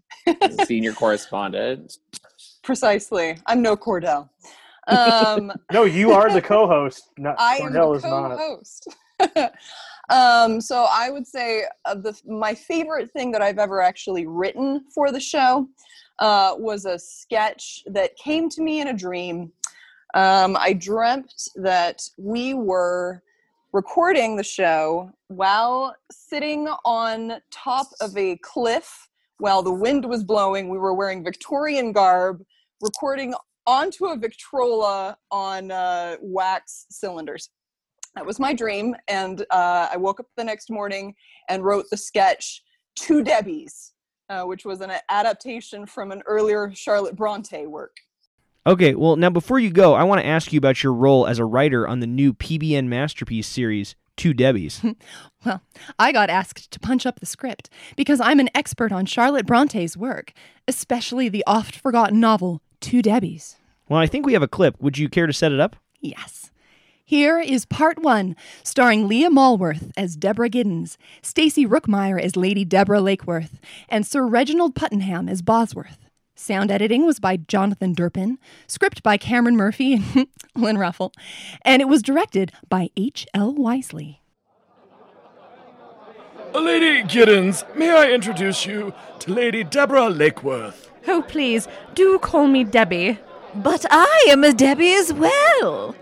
Senior 0.68 0.94
correspondent. 0.94 1.98
Precisely. 2.64 3.38
I'm 3.46 3.62
no 3.62 3.78
Cordell. 3.78 4.30
Um, 4.88 5.52
no 5.72 5.84
you 5.84 6.12
are 6.12 6.32
the 6.32 6.42
co-host 6.42 7.10
not 7.18 7.36
I 7.38 7.58
am 7.58 7.74
Cordell 7.74 7.92
the 7.92 7.98
is 7.98 8.04
not 8.04 8.38
co-host. 8.38 8.88
um, 10.10 10.62
so 10.62 10.88
I 10.90 11.10
would 11.10 11.28
say 11.28 11.66
uh, 11.86 11.96
the 11.96 12.18
my 12.26 12.54
favorite 12.54 13.12
thing 13.12 13.32
that 13.32 13.42
I've 13.42 13.60
ever 13.60 13.82
actually 13.82 14.28
written 14.28 14.86
for 14.94 15.12
the 15.12 15.20
show 15.20 15.68
uh, 16.20 16.56
was 16.58 16.86
a 16.86 16.98
sketch 16.98 17.84
that 17.88 18.16
came 18.16 18.50
to 18.50 18.62
me 18.62 18.82
in 18.82 18.88
a 18.88 18.94
dream. 18.94 19.52
Um, 20.14 20.58
I 20.60 20.74
dreamt 20.74 21.50
that 21.56 22.02
we 22.18 22.54
were 22.54 23.22
recording 23.74 24.36
the 24.36 24.44
show 24.44 25.12
while 25.28 25.96
sitting 26.12 26.68
on 26.86 27.42
top 27.52 27.88
of 28.00 28.16
a 28.18 28.38
cliff 28.38 29.10
while 29.40 29.62
the 29.62 29.74
wind 29.74 30.06
was 30.06 30.24
blowing. 30.24 30.70
We 30.70 30.78
were 30.78 30.94
wearing 30.94 31.24
Victorian 31.24 31.92
garb, 31.92 32.42
recording 32.82 33.36
onto 33.66 34.06
a 34.06 34.18
Victrola 34.18 35.18
on 35.30 35.72
uh, 35.72 36.16
wax 36.22 36.86
cylinders. 36.90 37.50
That 38.16 38.26
was 38.26 38.40
my 38.40 38.54
dream, 38.54 38.96
and 39.08 39.42
uh, 39.52 39.90
I 39.92 39.98
woke 39.98 40.20
up 40.20 40.28
the 40.38 40.44
next 40.44 40.72
morning 40.72 41.14
and 41.50 41.64
wrote 41.64 41.86
the 41.92 41.98
sketch 41.98 42.64
Two 42.96 43.24
Debbies, 43.24 43.92
uh, 44.30 44.44
which 44.44 44.66
was 44.66 44.82
an 44.82 44.92
adaptation 45.10 45.86
from 45.86 46.12
an 46.12 46.24
earlier 46.26 46.72
Charlotte 46.74 47.16
Bronte 47.16 47.68
work. 47.68 47.96
Okay, 48.68 48.96
well, 48.96 49.16
now 49.16 49.30
before 49.30 49.60
you 49.60 49.70
go, 49.72 49.94
I 49.94 50.04
want 50.04 50.20
to 50.20 50.28
ask 50.28 50.52
you 50.52 50.58
about 50.58 50.84
your 50.84 50.92
role 50.92 51.26
as 51.26 51.40
a 51.40 51.46
writer 51.46 51.88
on 51.88 52.02
the 52.02 52.06
new 52.08 52.34
PBN 52.34 52.88
Masterpiece 52.88 53.48
series, 53.48 53.96
Two 54.18 54.34
Debbies. 54.34 54.96
Well, 55.46 55.62
I 55.98 56.12
got 56.12 56.30
asked 56.30 56.72
to 56.72 56.80
punch 56.80 57.06
up 57.06 57.22
the 57.22 57.26
script 57.26 57.70
because 57.96 58.20
I'm 58.20 58.42
an 58.42 58.50
expert 58.54 58.92
on 58.92 59.06
Charlotte 59.06 59.46
Bronte's 59.46 59.96
work, 59.96 60.34
especially 60.68 61.30
the 61.30 61.44
oft 61.48 61.74
forgotten 61.78 62.20
novel 62.20 62.62
Two 62.82 63.02
Debbies. 63.02 63.56
well, 63.88 64.02
I 64.02 64.08
think 64.08 64.26
we 64.26 64.34
have 64.34 64.42
a 64.42 64.48
clip. 64.50 64.76
Would 64.82 64.98
you 64.98 65.08
care 65.08 65.28
to 65.28 65.32
set 65.32 65.54
it 65.54 65.62
up? 65.62 65.78
Yes. 66.02 66.52
Here 67.06 67.40
is 67.40 67.64
part 67.66 68.00
one, 68.00 68.36
starring 68.64 69.08
Leah 69.08 69.30
Malworth 69.30 69.92
as 69.96 70.18
Deborah 70.18 70.50
Giddens, 70.50 70.98
Stacy 71.22 71.66
Rookmeyer 71.66 72.20
as 72.22 72.36
Lady 72.36 72.66
Deborah 72.66 73.00
Lakeworth, 73.00 73.62
and 73.88 74.06
Sir 74.06 74.28
Reginald 74.28 74.76
Puttenham 74.76 75.30
as 75.30 75.42
Bosworth. 75.42 76.07
Sound 76.40 76.70
editing 76.70 77.04
was 77.04 77.20
by 77.20 77.38
Jonathan 77.38 77.96
Durpin, 77.96 78.38
script 78.68 79.02
by 79.02 79.18
Cameron 79.18 79.56
Murphy 79.56 79.94
and 79.94 80.28
Lynn 80.56 80.78
Ruffle, 80.78 81.12
and 81.64 81.82
it 81.82 81.88
was 81.88 82.04
directed 82.04 82.52
by 82.70 82.90
H.L. 82.96 83.56
Wisely. 83.56 84.22
Lady 86.54 87.02
Giddens, 87.02 87.64
may 87.76 87.90
I 87.90 88.12
introduce 88.12 88.68
you 88.68 88.94
to 89.18 89.34
Lady 89.34 89.64
Deborah 89.64 90.10
Lakeworth? 90.12 90.92
Oh, 91.08 91.24
please, 91.28 91.68
do 91.96 92.20
call 92.20 92.46
me 92.46 92.64
Debbie. 92.64 93.18
But 93.56 93.88
I 93.90 94.28
am 94.30 94.44
a 94.44 94.54
Debbie 94.54 94.94
as 94.94 95.12
well. 95.12 95.96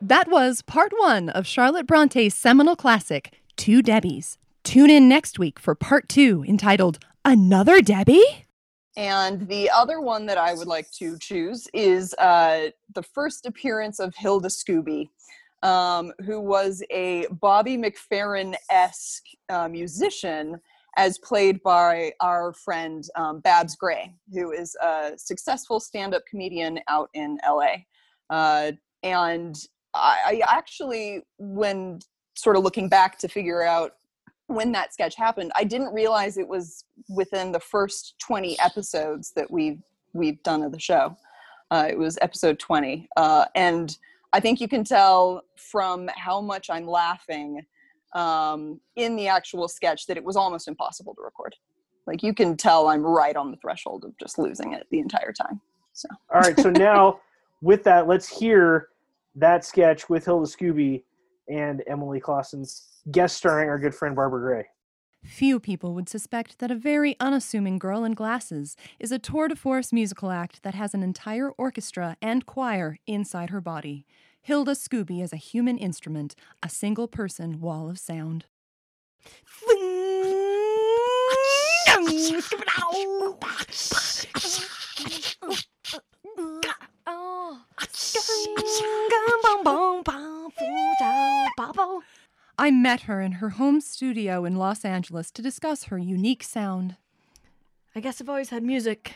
That 0.00 0.28
was 0.30 0.62
part 0.62 0.92
one 0.96 1.28
of 1.28 1.46
Charlotte 1.46 1.86
Bronte's 1.86 2.34
seminal 2.34 2.76
classic, 2.76 3.38
Two 3.56 3.82
Debbies. 3.82 4.38
Tune 4.64 4.88
in 4.88 5.06
next 5.06 5.38
week 5.38 5.58
for 5.58 5.74
part 5.74 6.08
two 6.08 6.46
entitled 6.48 6.98
Another 7.26 7.82
Debbie? 7.82 8.46
And 8.96 9.46
the 9.48 9.70
other 9.70 10.00
one 10.00 10.26
that 10.26 10.38
I 10.38 10.54
would 10.54 10.66
like 10.66 10.90
to 10.98 11.16
choose 11.18 11.68
is 11.72 12.14
uh, 12.14 12.70
the 12.94 13.02
first 13.02 13.46
appearance 13.46 14.00
of 14.00 14.14
Hilda 14.16 14.48
Scooby, 14.48 15.08
um, 15.62 16.12
who 16.24 16.40
was 16.40 16.82
a 16.90 17.26
Bobby 17.30 17.76
McFerrin 17.76 18.54
esque 18.70 19.26
uh, 19.48 19.68
musician, 19.68 20.60
as 20.96 21.18
played 21.18 21.62
by 21.62 22.12
our 22.20 22.52
friend 22.52 23.04
um, 23.14 23.40
Babs 23.40 23.76
Gray, 23.76 24.12
who 24.32 24.50
is 24.50 24.74
a 24.82 25.12
successful 25.16 25.78
stand 25.78 26.14
up 26.14 26.22
comedian 26.28 26.80
out 26.88 27.10
in 27.14 27.38
LA. 27.48 27.76
Uh, 28.28 28.72
and 29.04 29.56
I, 29.94 30.42
I 30.42 30.56
actually, 30.58 31.22
when 31.38 32.00
sort 32.34 32.56
of 32.56 32.64
looking 32.64 32.88
back 32.88 33.18
to 33.18 33.28
figure 33.28 33.62
out 33.62 33.94
when 34.50 34.72
that 34.72 34.92
sketch 34.92 35.14
happened, 35.14 35.52
I 35.56 35.64
didn't 35.64 35.92
realize 35.92 36.36
it 36.36 36.48
was 36.48 36.84
within 37.08 37.52
the 37.52 37.60
first 37.60 38.16
20 38.18 38.58
episodes 38.58 39.32
that 39.36 39.50
we've 39.50 39.80
we've 40.12 40.42
done 40.42 40.62
of 40.62 40.72
the 40.72 40.80
show. 40.80 41.16
Uh, 41.70 41.86
it 41.88 41.96
was 41.96 42.18
episode 42.20 42.58
20, 42.58 43.08
uh, 43.16 43.44
and 43.54 43.96
I 44.32 44.40
think 44.40 44.60
you 44.60 44.66
can 44.66 44.82
tell 44.82 45.42
from 45.56 46.10
how 46.16 46.40
much 46.40 46.68
I'm 46.68 46.86
laughing 46.86 47.64
um, 48.12 48.80
in 48.96 49.14
the 49.14 49.28
actual 49.28 49.68
sketch 49.68 50.06
that 50.06 50.16
it 50.16 50.24
was 50.24 50.34
almost 50.34 50.66
impossible 50.66 51.14
to 51.14 51.22
record. 51.22 51.54
Like 52.08 52.24
you 52.24 52.34
can 52.34 52.56
tell 52.56 52.88
I'm 52.88 53.02
right 53.06 53.36
on 53.36 53.52
the 53.52 53.56
threshold 53.58 54.04
of 54.04 54.18
just 54.18 54.36
losing 54.36 54.72
it 54.72 54.88
the 54.90 54.98
entire 54.98 55.32
time. 55.32 55.60
So 55.92 56.08
All 56.34 56.40
right, 56.40 56.58
so 56.58 56.70
now 56.70 57.20
with 57.62 57.84
that, 57.84 58.08
let's 58.08 58.28
hear 58.28 58.88
that 59.36 59.64
sketch 59.64 60.08
with 60.08 60.24
Hilda 60.24 60.46
Scooby 60.46 61.04
and 61.50 61.82
Emily 61.86 62.20
Clausen, 62.20 62.64
guest 63.10 63.36
starring 63.36 63.68
our 63.68 63.78
good 63.78 63.94
friend 63.94 64.14
Barbara 64.14 64.40
Gray. 64.40 64.66
Few 65.22 65.60
people 65.60 65.94
would 65.94 66.08
suspect 66.08 66.58
that 66.60 66.70
a 66.70 66.74
very 66.74 67.14
unassuming 67.20 67.78
girl 67.78 68.04
in 68.04 68.12
glasses 68.12 68.74
is 68.98 69.12
a 69.12 69.18
tour 69.18 69.48
de 69.48 69.56
force 69.56 69.92
musical 69.92 70.30
act 70.30 70.62
that 70.62 70.74
has 70.74 70.94
an 70.94 71.02
entire 71.02 71.50
orchestra 71.50 72.16
and 72.22 72.46
choir 72.46 72.96
inside 73.06 73.50
her 73.50 73.60
body. 73.60 74.06
Hilda 74.40 74.72
Scooby 74.72 75.22
is 75.22 75.34
a 75.34 75.36
human 75.36 75.76
instrument, 75.76 76.34
a 76.62 76.70
single 76.70 77.06
person 77.06 77.60
wall 77.60 77.90
of 77.90 77.98
sound. 77.98 78.46
I 92.58 92.70
met 92.70 93.02
her 93.02 93.20
in 93.22 93.32
her 93.32 93.50
home 93.50 93.80
studio 93.80 94.44
in 94.44 94.56
Los 94.56 94.84
Angeles 94.84 95.30
to 95.30 95.42
discuss 95.42 95.84
her 95.84 95.96
unique 95.98 96.42
sound. 96.42 96.96
I 97.94 98.00
guess 98.00 98.20
I've 98.20 98.28
always 98.28 98.50
had 98.50 98.62
music 98.62 99.14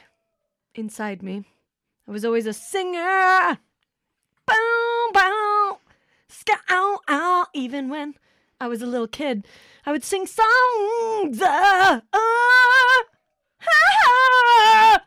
inside 0.75 1.23
me. 1.23 1.45
I 2.09 2.11
was 2.11 2.25
always 2.25 2.47
a 2.47 2.53
singer. 2.53 3.59
Bow, 4.47 5.09
bow, 5.13 5.79
ska, 6.29 6.55
ow. 6.71 7.47
Even 7.53 7.89
when 7.89 8.15
I 8.61 8.69
was 8.69 8.83
a 8.83 8.87
little 8.87 9.07
kid, 9.07 9.47
I 9.87 9.93
would 9.93 10.05
sing 10.05 10.27
songs 10.27 11.43
uh, 11.43 12.01
uh, 12.01 12.01
ah, 13.63 15.01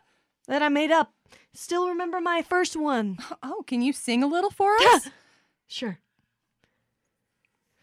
that 0.46 0.62
I 0.62 0.68
made 0.68 0.90
up. 0.90 1.12
Still 1.60 1.88
remember 1.88 2.20
my 2.20 2.42
first 2.42 2.76
one. 2.76 3.18
Oh, 3.42 3.64
can 3.66 3.82
you 3.82 3.92
sing 3.92 4.22
a 4.22 4.28
little 4.28 4.50
for 4.50 4.76
us? 4.76 5.08
Sure. 5.66 5.98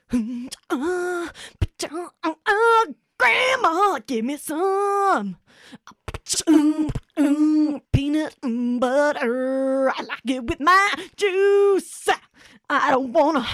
Grandma, 3.17 3.99
give 4.07 4.23
me 4.23 4.37
some 4.37 5.37
peanut 7.91 8.35
butter. 8.79 9.89
I 9.89 10.01
like 10.03 10.25
it 10.25 10.43
with 10.45 10.59
my 10.61 10.93
juice. 11.17 12.07
I 12.69 12.91
don't 12.91 13.11
wanna 13.11 13.45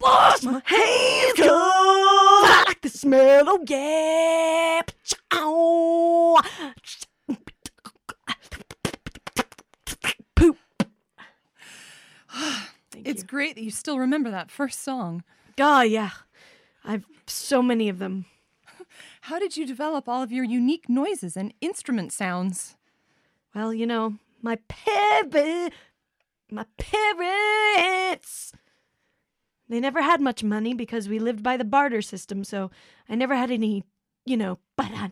wash 0.00 0.42
my 0.44 0.62
hands 0.64 1.32
'cause 1.36 1.48
I 1.50 2.64
like 2.68 2.80
the 2.80 2.88
smell. 2.88 3.44
Oh 3.46 3.64
yeah. 3.68 4.80
Ow. 5.34 6.40
Poop. 10.36 10.56
Thank 10.78 12.27
It's 13.04 13.22
you. 13.22 13.28
great 13.28 13.54
that 13.54 13.62
you 13.62 13.70
still 13.70 13.98
remember 13.98 14.30
that 14.30 14.50
first 14.50 14.82
song. 14.82 15.22
Oh 15.60 15.82
yeah. 15.82 16.10
I've 16.84 17.06
so 17.26 17.62
many 17.62 17.88
of 17.88 17.98
them. 17.98 18.24
How 19.22 19.38
did 19.38 19.56
you 19.56 19.66
develop 19.66 20.08
all 20.08 20.22
of 20.22 20.32
your 20.32 20.44
unique 20.44 20.88
noises 20.88 21.36
and 21.36 21.54
instrument 21.60 22.12
sounds? 22.12 22.76
Well, 23.54 23.72
you 23.72 23.86
know, 23.86 24.14
my 24.42 24.58
parent, 24.68 25.74
my 26.50 26.64
parents, 26.76 28.52
they 29.68 29.80
never 29.80 30.02
had 30.02 30.20
much 30.20 30.42
money 30.42 30.74
because 30.74 31.08
we 31.08 31.18
lived 31.18 31.42
by 31.42 31.56
the 31.56 31.64
barter 31.64 32.02
system, 32.02 32.44
so 32.44 32.70
I 33.08 33.14
never 33.14 33.34
had 33.34 33.50
any, 33.50 33.84
you 34.24 34.36
know, 34.36 34.58
but 34.76 34.90
I 34.92 35.10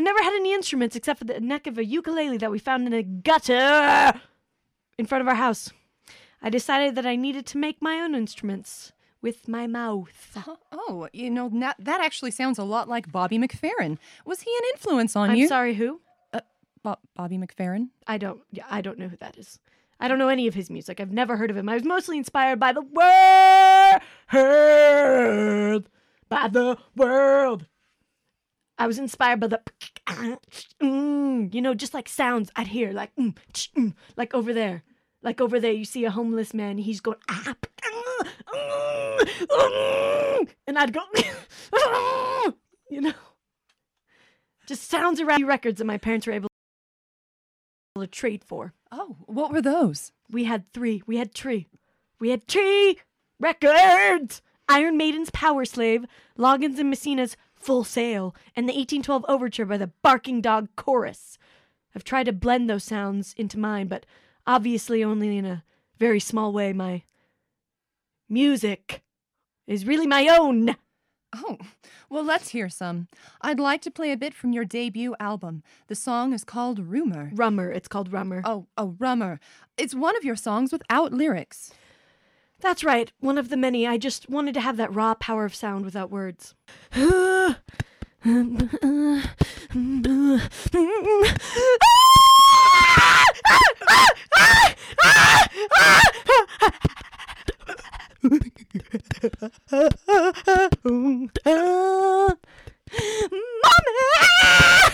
never 0.00 0.22
had 0.22 0.34
any 0.34 0.54
instruments 0.54 0.96
except 0.96 1.18
for 1.18 1.24
the 1.26 1.40
neck 1.40 1.66
of 1.66 1.78
a 1.78 1.84
ukulele 1.84 2.38
that 2.38 2.50
we 2.50 2.58
found 2.58 2.86
in 2.86 2.92
a 2.92 3.02
gutter 3.02 4.20
in 4.98 5.06
front 5.06 5.22
of 5.22 5.28
our 5.28 5.34
house. 5.36 5.70
I 6.42 6.50
decided 6.50 6.94
that 6.96 7.06
I 7.06 7.16
needed 7.16 7.46
to 7.46 7.58
make 7.58 7.80
my 7.80 7.96
own 8.00 8.14
instruments 8.14 8.92
with 9.22 9.48
my 9.48 9.66
mouth. 9.66 10.36
Oh, 10.90 11.06
you 11.12 11.28
know, 11.28 11.50
that, 11.60 11.76
that 11.80 12.00
actually 12.00 12.30
sounds 12.30 12.56
a 12.58 12.64
lot 12.64 12.88
like 12.88 13.12
Bobby 13.12 13.36
McFerrin. 13.38 13.98
Was 14.24 14.40
he 14.40 14.50
an 14.50 14.62
influence 14.74 15.14
on 15.16 15.36
you? 15.36 15.44
I'm 15.44 15.48
sorry, 15.48 15.74
who? 15.74 16.00
Uh, 16.32 16.40
Bo- 16.82 16.96
Bobby 17.14 17.36
McFerrin? 17.36 17.88
I 18.06 18.16
don't. 18.16 18.40
Yeah, 18.52 18.64
I 18.70 18.80
don't 18.80 18.98
know 18.98 19.08
who 19.08 19.16
that 19.18 19.36
is. 19.36 19.58
I 20.00 20.08
don't 20.08 20.18
know 20.18 20.28
any 20.28 20.46
of 20.46 20.54
his 20.54 20.70
music. 20.70 20.98
I've 20.98 21.12
never 21.12 21.36
heard 21.36 21.50
of 21.50 21.56
him. 21.58 21.68
I 21.68 21.74
was 21.74 21.84
mostly 21.84 22.16
inspired 22.16 22.58
by 22.58 22.72
the 22.72 22.80
world, 22.80 24.00
by 26.30 26.48
the 26.48 26.78
world. 26.96 27.66
I 28.78 28.86
was 28.86 28.98
inspired 28.98 29.40
by 29.40 29.48
the, 29.48 29.60
mm, 30.82 31.52
you 31.52 31.60
know, 31.60 31.74
just 31.74 31.94
like 31.94 32.08
sounds 32.08 32.50
I'd 32.54 32.68
hear, 32.68 32.92
like, 32.92 33.14
mm, 33.16 33.36
mm, 33.76 33.94
like 34.16 34.34
over 34.34 34.54
there, 34.54 34.84
like 35.22 35.40
over 35.40 35.58
there. 35.58 35.72
You 35.72 35.84
see 35.84 36.04
a 36.04 36.10
homeless 36.10 36.54
man. 36.54 36.78
He's 36.78 37.00
going, 37.00 37.18
ah, 37.28 37.54
mm, 37.82 38.28
mm, 38.54 39.46
mm," 39.50 40.48
and 40.66 40.78
I'd 40.78 40.92
go, 40.92 41.02
you 42.90 43.00
know, 43.00 43.12
just 44.66 44.88
sounds 44.88 45.20
around 45.20 45.44
records 45.44 45.78
that 45.78 45.84
my 45.84 45.98
parents 45.98 46.26
were 46.26 46.32
able 46.32 46.48
to 47.98 48.06
trade 48.06 48.44
for. 48.44 48.74
Oh, 48.92 49.16
what 49.26 49.52
were 49.52 49.62
those? 49.62 50.12
We 50.30 50.44
had 50.44 50.72
three. 50.72 51.02
We 51.06 51.16
had 51.16 51.34
three. 51.34 51.66
We 52.20 52.30
had 52.30 52.46
three 52.46 52.98
records. 53.40 54.40
Iron 54.68 54.98
Maiden's 54.98 55.30
Powerslave, 55.30 56.04
Loggins 56.38 56.78
and 56.78 56.90
Messina's 56.90 57.36
Full 57.58 57.84
Sail, 57.84 58.34
and 58.56 58.68
the 58.68 58.72
1812 58.72 59.24
Overture 59.28 59.66
by 59.66 59.76
the 59.76 59.90
Barking 60.02 60.40
Dog 60.40 60.68
Chorus. 60.76 61.38
I've 61.94 62.04
tried 62.04 62.24
to 62.24 62.32
blend 62.32 62.68
those 62.68 62.84
sounds 62.84 63.34
into 63.36 63.58
mine, 63.58 63.88
but 63.88 64.06
obviously 64.46 65.02
only 65.02 65.36
in 65.36 65.44
a 65.44 65.64
very 65.98 66.20
small 66.20 66.52
way. 66.52 66.72
My 66.72 67.02
music 68.28 69.02
is 69.66 69.86
really 69.86 70.06
my 70.06 70.28
own. 70.28 70.76
Oh, 71.36 71.58
well, 72.08 72.24
let's 72.24 72.50
hear 72.50 72.70
some. 72.70 73.06
I'd 73.42 73.60
like 73.60 73.82
to 73.82 73.90
play 73.90 74.12
a 74.12 74.16
bit 74.16 74.32
from 74.32 74.52
your 74.52 74.64
debut 74.64 75.14
album. 75.20 75.62
The 75.88 75.94
song 75.94 76.32
is 76.32 76.42
called 76.42 76.78
Rumor. 76.78 77.30
Rummer. 77.34 77.70
It's 77.70 77.86
called 77.86 78.10
Rummer. 78.10 78.40
Oh, 78.46 78.66
oh, 78.78 78.96
Rummer. 78.98 79.38
It's 79.76 79.94
one 79.94 80.16
of 80.16 80.24
your 80.24 80.36
songs 80.36 80.72
without 80.72 81.12
lyrics. 81.12 81.70
That's 82.60 82.82
right, 82.82 83.12
one 83.20 83.38
of 83.38 83.50
the 83.50 83.56
many. 83.56 83.86
I 83.86 83.98
just 83.98 84.28
wanted 84.28 84.54
to 84.54 84.60
have 84.60 84.76
that 84.78 84.94
raw 84.94 85.14
power 85.14 85.44
of 85.44 85.54
sound 85.54 85.84
without 85.84 86.10
words. 86.10 86.54
Wow, 103.62 104.87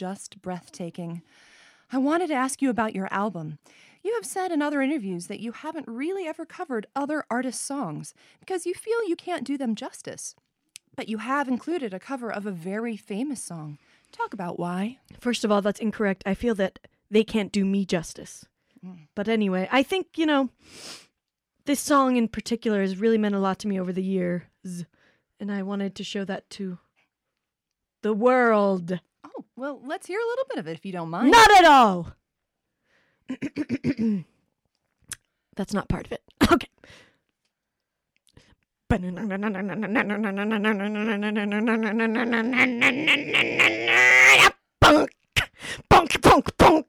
just 0.00 0.40
breathtaking. 0.40 1.20
I 1.92 1.98
wanted 1.98 2.28
to 2.28 2.34
ask 2.34 2.62
you 2.62 2.70
about 2.70 2.94
your 2.94 3.12
album. 3.12 3.58
You 4.02 4.14
have 4.14 4.24
said 4.24 4.50
in 4.50 4.62
other 4.62 4.80
interviews 4.80 5.26
that 5.26 5.40
you 5.40 5.52
haven't 5.52 5.86
really 5.86 6.26
ever 6.26 6.46
covered 6.46 6.86
other 6.96 7.22
artists' 7.28 7.62
songs 7.62 8.14
because 8.38 8.64
you 8.64 8.72
feel 8.72 9.06
you 9.06 9.14
can't 9.14 9.44
do 9.44 9.58
them 9.58 9.74
justice. 9.74 10.34
But 10.96 11.10
you 11.10 11.18
have 11.18 11.48
included 11.48 11.92
a 11.92 12.00
cover 12.00 12.32
of 12.32 12.46
a 12.46 12.50
very 12.50 12.96
famous 12.96 13.42
song. 13.42 13.76
Talk 14.10 14.32
about 14.32 14.58
why. 14.58 14.96
First 15.20 15.44
of 15.44 15.52
all, 15.52 15.60
that's 15.60 15.80
incorrect. 15.80 16.22
I 16.24 16.32
feel 16.32 16.54
that 16.54 16.78
they 17.10 17.22
can't 17.22 17.52
do 17.52 17.66
me 17.66 17.84
justice. 17.84 18.46
Mm. 18.82 19.00
But 19.14 19.28
anyway, 19.28 19.68
I 19.70 19.82
think, 19.82 20.16
you 20.16 20.24
know, 20.24 20.48
this 21.66 21.80
song 21.80 22.16
in 22.16 22.28
particular 22.28 22.80
has 22.80 22.96
really 22.96 23.18
meant 23.18 23.34
a 23.34 23.38
lot 23.38 23.58
to 23.58 23.68
me 23.68 23.78
over 23.78 23.92
the 23.92 24.02
years. 24.02 24.86
And 25.38 25.52
I 25.52 25.62
wanted 25.62 25.94
to 25.96 26.04
show 26.04 26.24
that 26.24 26.48
to 26.50 26.78
the 28.00 28.14
world. 28.14 28.98
Oh, 29.24 29.44
well, 29.56 29.80
let's 29.84 30.06
hear 30.06 30.18
a 30.18 30.26
little 30.26 30.44
bit 30.48 30.58
of 30.58 30.68
it 30.68 30.76
if 30.76 30.84
you 30.86 30.92
don't 30.92 31.10
mind. 31.10 31.30
Not 31.30 31.50
at 31.50 31.64
all. 31.64 32.12
That's 35.56 35.74
not 35.74 35.88
part 35.88 36.06
of 36.06 36.12
it. 36.12 36.22
Okay. 36.52 36.68
Bonk, 38.90 39.04
bonk, 46.20 46.48
bonk, 46.58 46.86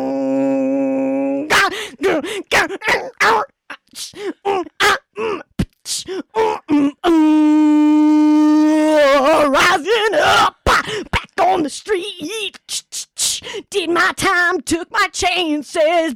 Rising 9.48 10.16
up, 10.16 10.56
back 10.66 10.88
on 11.40 11.64
the 11.64 11.70
street. 11.70 12.60
Did 13.70 13.90
my 13.90 14.12
time, 14.16 14.62
took 14.62 14.90
chances. 15.64 16.16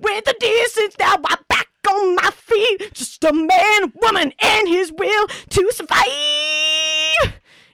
Went 0.00 0.24
the 0.24 0.34
distance, 0.38 0.96
now 0.98 1.14
I'm 1.14 1.38
back 1.48 1.68
on 1.88 2.16
my 2.16 2.30
feet. 2.30 2.92
Just 2.94 3.24
a 3.24 3.32
man, 3.32 3.92
woman, 4.00 4.32
and 4.40 4.68
his 4.68 4.92
will 4.92 5.26
to 5.50 5.70
survive. 5.72 6.06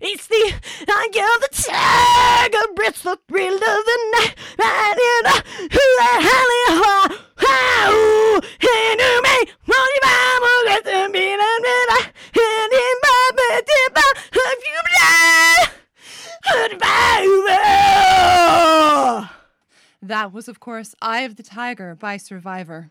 It's 0.01 0.27
the 0.27 0.53
eye 0.89 1.07
of 1.07 1.41
the 1.41 1.49
tiger, 1.51 2.67
it's 2.87 3.03
the 3.03 3.19
thrill 3.29 3.55
of 3.55 3.61
the 3.61 3.99
night. 4.13 4.35
Right 4.59 4.99
in 4.99 5.23
the 5.25 5.43
halley 6.29 6.65
how 7.37 8.37
and 8.37 9.01
you 9.01 9.23
may 9.23 9.45
run 9.67 9.89
your 9.95 10.03
Bible, 10.03 10.59
let 10.67 10.85
them 10.85 11.13
be 11.13 11.33
and 11.33 11.41
and 11.41 12.73
in 12.73 12.97
my 13.03 13.31
bed, 13.37 13.65
if 13.67 14.61
you 14.63 14.81
die, 15.01 15.35
That 20.25 20.33
was, 20.33 20.49
of 20.49 20.59
course, 20.59 20.95
Eye 21.03 21.21
of 21.21 21.37
the 21.37 21.43
Tiger 21.43 21.95
by 21.95 22.17
Survivor. 22.17 22.91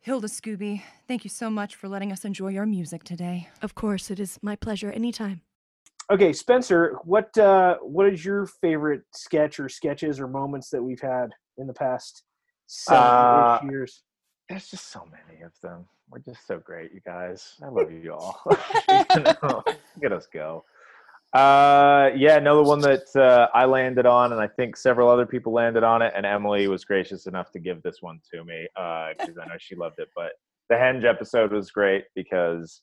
Hilda 0.00 0.26
Scooby, 0.26 0.82
thank 1.06 1.24
you 1.24 1.30
so 1.30 1.48
much 1.48 1.74
for 1.74 1.88
letting 1.88 2.12
us 2.12 2.26
enjoy 2.26 2.48
your 2.48 2.66
music 2.66 3.04
today. 3.04 3.48
Of 3.62 3.74
course, 3.74 4.10
it 4.10 4.20
is 4.20 4.38
my 4.42 4.54
pleasure 4.54 4.90
anytime. 4.90 5.40
Okay, 6.10 6.30
Spencer, 6.34 6.98
what 7.04 7.34
uh, 7.38 7.78
what 7.80 8.12
is 8.12 8.22
your 8.22 8.44
favorite 8.44 9.00
sketch 9.14 9.58
or 9.58 9.70
sketches 9.70 10.20
or 10.20 10.28
moments 10.28 10.68
that 10.68 10.82
we've 10.82 11.00
had 11.00 11.30
in 11.56 11.66
the 11.66 11.72
past 11.72 12.24
seven 12.66 13.02
Uh, 13.02 13.60
years? 13.62 14.02
There's 14.50 14.68
just 14.68 14.90
so 14.90 15.08
many 15.10 15.40
of 15.40 15.52
them. 15.62 15.86
We're 16.10 16.18
just 16.18 16.46
so 16.46 16.58
great, 16.58 16.92
you 16.92 17.00
guys. 17.00 17.54
I 17.64 17.68
love 17.68 17.90
you 18.04 18.12
all. 18.12 18.42
You 19.16 19.24
know, 19.42 19.64
Get 20.02 20.12
us 20.12 20.26
go. 20.30 20.66
Uh, 21.34 22.10
yeah, 22.16 22.38
another 22.38 22.62
one 22.62 22.80
that 22.80 23.04
uh, 23.14 23.48
I 23.54 23.66
landed 23.66 24.06
on, 24.06 24.32
and 24.32 24.40
I 24.40 24.46
think 24.46 24.76
several 24.76 25.10
other 25.10 25.26
people 25.26 25.52
landed 25.52 25.84
on 25.84 26.00
it, 26.00 26.12
and 26.16 26.24
Emily 26.24 26.68
was 26.68 26.84
gracious 26.84 27.26
enough 27.26 27.50
to 27.52 27.58
give 27.58 27.82
this 27.82 28.00
one 28.00 28.20
to 28.32 28.44
me 28.44 28.66
because 29.18 29.36
I 29.38 29.46
know 29.46 29.56
she 29.58 29.74
loved 29.74 29.98
it. 29.98 30.08
But 30.16 30.32
the 30.68 30.76
Henge 30.76 31.04
episode 31.04 31.52
was 31.52 31.70
great 31.70 32.04
because 32.14 32.80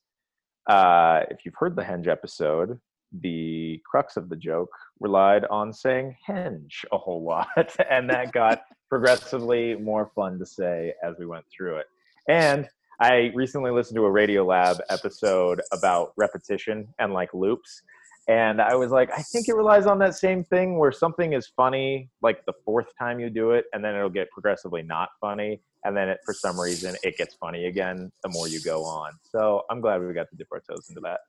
uh, 0.67 1.21
if 1.29 1.39
you've 1.45 1.55
heard 1.55 1.75
the 1.75 1.81
Henge 1.81 2.07
episode, 2.07 2.79
the 3.21 3.81
crux 3.89 4.17
of 4.17 4.29
the 4.29 4.35
joke 4.35 4.71
relied 4.99 5.46
on 5.46 5.72
saying 5.72 6.15
henge 6.27 6.83
a 6.91 6.98
whole 6.98 7.24
lot, 7.24 7.75
and 7.89 8.09
that 8.09 8.31
got 8.31 8.61
progressively 8.89 9.75
more 9.75 10.11
fun 10.15 10.37
to 10.39 10.46
say 10.46 10.93
as 11.03 11.15
we 11.17 11.25
went 11.25 11.46
through 11.55 11.77
it. 11.77 11.85
And 12.27 12.67
I 13.00 13.31
recently 13.35 13.72
listened 13.72 13.98
to 13.98 14.05
a 14.05 14.09
Radiolab 14.09 14.79
episode 14.89 15.61
about 15.72 16.13
repetition 16.15 16.87
and 17.00 17.13
like 17.13 17.33
loops. 17.33 17.81
And 18.27 18.59
I 18.59 18.74
was 18.75 18.90
like, 18.92 19.11
I 19.11 19.22
think 19.22 19.48
it 19.48 19.55
relies 19.55 19.85
on 19.85 20.00
that 20.00 20.16
same 20.16 20.44
thing 20.44 20.79
where 20.79 20.92
something 20.92 21.33
is 21.33 21.48
funny 21.55 22.09
like 22.24 22.44
the 22.46 22.53
fourth 22.66 22.88
time 22.98 23.20
you 23.20 23.29
do 23.29 23.51
it, 23.51 23.66
and 23.74 23.83
then 23.85 23.96
it'll 23.96 24.09
get 24.09 24.31
progressively 24.31 24.81
not 24.81 25.09
funny. 25.22 25.61
And 25.83 25.96
then 25.96 26.09
it, 26.09 26.20
for 26.25 26.33
some 26.33 26.59
reason, 26.59 26.96
it 27.03 27.16
gets 27.18 27.35
funny 27.35 27.66
again 27.68 28.11
the 28.24 28.29
more 28.29 28.48
you 28.48 28.59
go 28.64 28.83
on. 28.83 29.11
So 29.22 29.61
I'm 29.70 29.79
glad 29.79 30.01
we 30.01 30.11
got 30.14 30.29
to 30.31 30.35
dip 30.35 30.48
our 30.51 30.59
toes 30.68 30.88
into 30.90 31.01
that. 31.01 31.20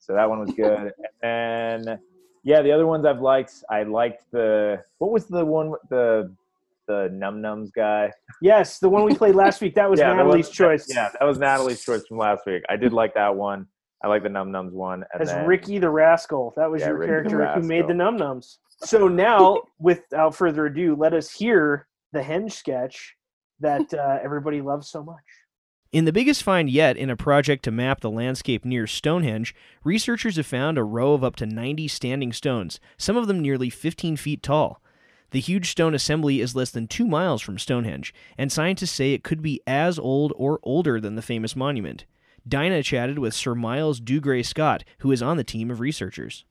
So 0.00 0.14
that 0.14 0.28
one 0.28 0.40
was 0.40 0.50
good. 0.50 0.92
and 1.22 1.84
then, 1.84 2.00
yeah, 2.42 2.60
the 2.62 2.72
other 2.72 2.88
ones 2.88 3.06
I've 3.06 3.20
liked, 3.20 3.62
I 3.70 3.84
liked 3.84 4.24
the, 4.32 4.82
what 4.98 5.12
was 5.12 5.26
the 5.26 5.44
one, 5.44 5.74
the, 5.90 6.34
the 6.88 7.08
Num 7.12 7.40
Nums 7.40 7.72
guy? 7.72 8.10
Yes, 8.40 8.80
the 8.80 8.88
one 8.88 9.04
we 9.04 9.14
played 9.14 9.36
last 9.36 9.60
week. 9.60 9.76
That 9.76 9.88
was 9.88 10.00
Yeah, 10.00 10.10
that 10.10 10.16
Natalie's 10.16 10.48
was- 10.48 10.56
choice. 10.56 10.86
Yeah, 10.92 11.10
that 11.20 11.24
was 11.24 11.38
Natalie's 11.38 11.84
choice 11.84 12.04
from 12.08 12.18
last 12.18 12.44
week. 12.44 12.64
I 12.68 12.74
did 12.76 12.92
like 12.92 13.14
that 13.14 13.36
one. 13.36 13.68
I 14.02 14.08
like 14.08 14.22
the 14.22 14.28
Num 14.28 14.50
Nums 14.50 14.72
one. 14.72 15.04
And 15.12 15.22
as 15.22 15.28
then, 15.28 15.46
Ricky 15.46 15.78
the 15.78 15.90
Rascal. 15.90 16.52
That 16.56 16.70
was 16.70 16.80
Yeah, 16.80 16.88
your 16.88 16.98
Ricky 16.98 17.06
the 17.06 17.28
character 17.28 17.60
who 17.60 17.66
made 17.66 17.86
the 17.86 17.94
Num 17.94 18.18
Nums. 18.18 18.58
So 18.84 19.08
now, 19.08 19.62
without 19.78 20.34
further 20.34 20.66
ado, 20.66 20.96
let 20.96 21.14
us 21.14 21.30
hear 21.30 21.86
the 22.12 22.20
Henge 22.20 22.52
sketch 22.52 23.14
that 23.60 23.94
uh, 23.94 24.18
everybody 24.22 24.60
loves 24.60 24.88
so 24.88 25.02
much. 25.02 25.22
In 25.92 26.06
the 26.06 26.12
biggest 26.12 26.42
find 26.42 26.70
yet 26.70 26.96
in 26.96 27.10
a 27.10 27.16
project 27.16 27.62
to 27.64 27.70
map 27.70 28.00
the 28.00 28.10
landscape 28.10 28.64
near 28.64 28.86
Stonehenge, 28.86 29.54
researchers 29.84 30.36
have 30.36 30.46
found 30.46 30.78
a 30.78 30.84
row 30.84 31.12
of 31.12 31.22
up 31.22 31.36
to 31.36 31.46
90 31.46 31.86
standing 31.86 32.32
stones, 32.32 32.80
some 32.96 33.16
of 33.16 33.26
them 33.26 33.40
nearly 33.40 33.68
15 33.68 34.16
feet 34.16 34.42
tall. 34.42 34.80
The 35.32 35.40
huge 35.40 35.70
stone 35.70 35.94
assembly 35.94 36.40
is 36.40 36.56
less 36.56 36.70
than 36.70 36.88
two 36.88 37.06
miles 37.06 37.42
from 37.42 37.58
Stonehenge, 37.58 38.14
and 38.38 38.50
scientists 38.50 38.92
say 38.92 39.12
it 39.12 39.22
could 39.22 39.42
be 39.42 39.60
as 39.66 39.98
old 39.98 40.32
or 40.36 40.60
older 40.62 40.98
than 40.98 41.14
the 41.14 41.22
famous 41.22 41.54
monument. 41.54 42.06
Dinah 42.46 42.82
chatted 42.82 43.20
with 43.20 43.34
Sir 43.34 43.54
Miles 43.54 44.00
Dougray 44.00 44.44
Scott, 44.44 44.82
who 44.98 45.12
is 45.12 45.22
on 45.22 45.36
the 45.36 45.44
team 45.44 45.70
of 45.70 45.78
researchers. 45.78 46.44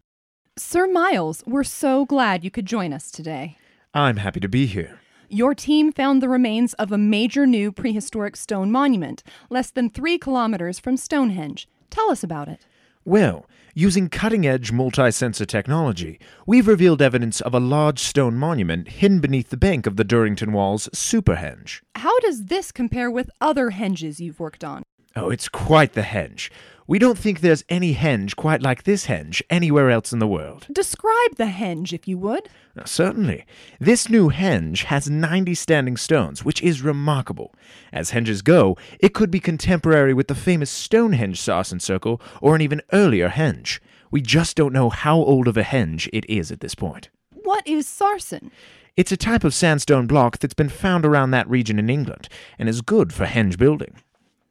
Sir 0.57 0.87
Miles, 0.87 1.43
we're 1.45 1.65
so 1.65 2.05
glad 2.05 2.43
you 2.43 2.51
could 2.51 2.65
join 2.65 2.93
us 2.93 3.11
today. 3.11 3.57
I'm 3.93 4.17
happy 4.17 4.39
to 4.39 4.47
be 4.47 4.67
here. 4.67 4.99
Your 5.27 5.53
team 5.53 5.91
found 5.91 6.21
the 6.21 6.29
remains 6.29 6.73
of 6.75 6.91
a 6.91 6.97
major 6.97 7.45
new 7.45 7.71
prehistoric 7.71 8.37
stone 8.37 8.71
monument, 8.71 9.23
less 9.49 9.69
than 9.69 9.89
three 9.89 10.17
kilometers 10.17 10.79
from 10.79 10.95
Stonehenge. 10.95 11.67
Tell 11.89 12.09
us 12.09 12.23
about 12.23 12.47
it. 12.47 12.67
Well, 13.03 13.45
using 13.73 14.09
cutting 14.09 14.45
edge 14.45 14.71
multi 14.71 15.11
sensor 15.11 15.45
technology, 15.45 16.19
we've 16.45 16.67
revealed 16.67 17.01
evidence 17.01 17.41
of 17.41 17.53
a 17.53 17.59
large 17.59 17.99
stone 17.99 18.35
monument 18.35 18.87
hidden 18.87 19.19
beneath 19.19 19.49
the 19.49 19.57
bank 19.57 19.87
of 19.87 19.95
the 19.97 20.05
Durrington 20.05 20.51
Walls 20.51 20.87
Superhenge. 20.93 21.81
How 21.95 22.17
does 22.19 22.45
this 22.45 22.71
compare 22.71 23.09
with 23.09 23.29
other 23.41 23.71
henges 23.71 24.19
you've 24.19 24.39
worked 24.39 24.63
on? 24.63 24.83
Oh, 25.15 25.29
it's 25.29 25.49
quite 25.49 25.93
the 25.93 26.01
henge. 26.01 26.49
We 26.87 26.99
don't 26.99 27.17
think 27.17 27.39
there's 27.39 27.63
any 27.69 27.95
henge 27.95 28.35
quite 28.35 28.61
like 28.61 28.83
this 28.83 29.05
henge 29.05 29.41
anywhere 29.49 29.89
else 29.89 30.11
in 30.11 30.19
the 30.19 30.27
world. 30.27 30.67
Describe 30.71 31.35
the 31.37 31.45
henge, 31.45 31.93
if 31.93 32.07
you 32.07 32.17
would. 32.17 32.49
Certainly. 32.85 33.45
This 33.79 34.09
new 34.09 34.29
henge 34.29 34.83
has 34.83 35.09
90 35.09 35.53
standing 35.55 35.95
stones, 35.95 36.43
which 36.43 36.61
is 36.61 36.81
remarkable. 36.81 37.53
As 37.93 38.11
henges 38.11 38.43
go, 38.43 38.77
it 38.99 39.13
could 39.13 39.31
be 39.31 39.39
contemporary 39.39 40.13
with 40.13 40.27
the 40.27 40.35
famous 40.35 40.69
Stonehenge 40.69 41.39
Sarsen 41.39 41.81
Circle 41.81 42.21
or 42.41 42.55
an 42.55 42.61
even 42.61 42.81
earlier 42.91 43.29
henge. 43.29 43.79
We 44.11 44.21
just 44.21 44.57
don't 44.57 44.73
know 44.73 44.89
how 44.89 45.17
old 45.17 45.47
of 45.47 45.55
a 45.57 45.63
henge 45.63 46.09
it 46.11 46.25
is 46.29 46.51
at 46.51 46.59
this 46.59 46.75
point. 46.75 47.09
What 47.31 47.65
is 47.67 47.87
sarsen? 47.87 48.51
It's 48.97 49.11
a 49.11 49.17
type 49.17 49.43
of 49.45 49.53
sandstone 49.53 50.07
block 50.07 50.39
that's 50.39 50.53
been 50.53 50.69
found 50.69 51.05
around 51.05 51.31
that 51.31 51.49
region 51.49 51.79
in 51.79 51.89
England 51.89 52.27
and 52.59 52.67
is 52.67 52.81
good 52.81 53.13
for 53.13 53.25
henge 53.25 53.57
building. 53.57 53.95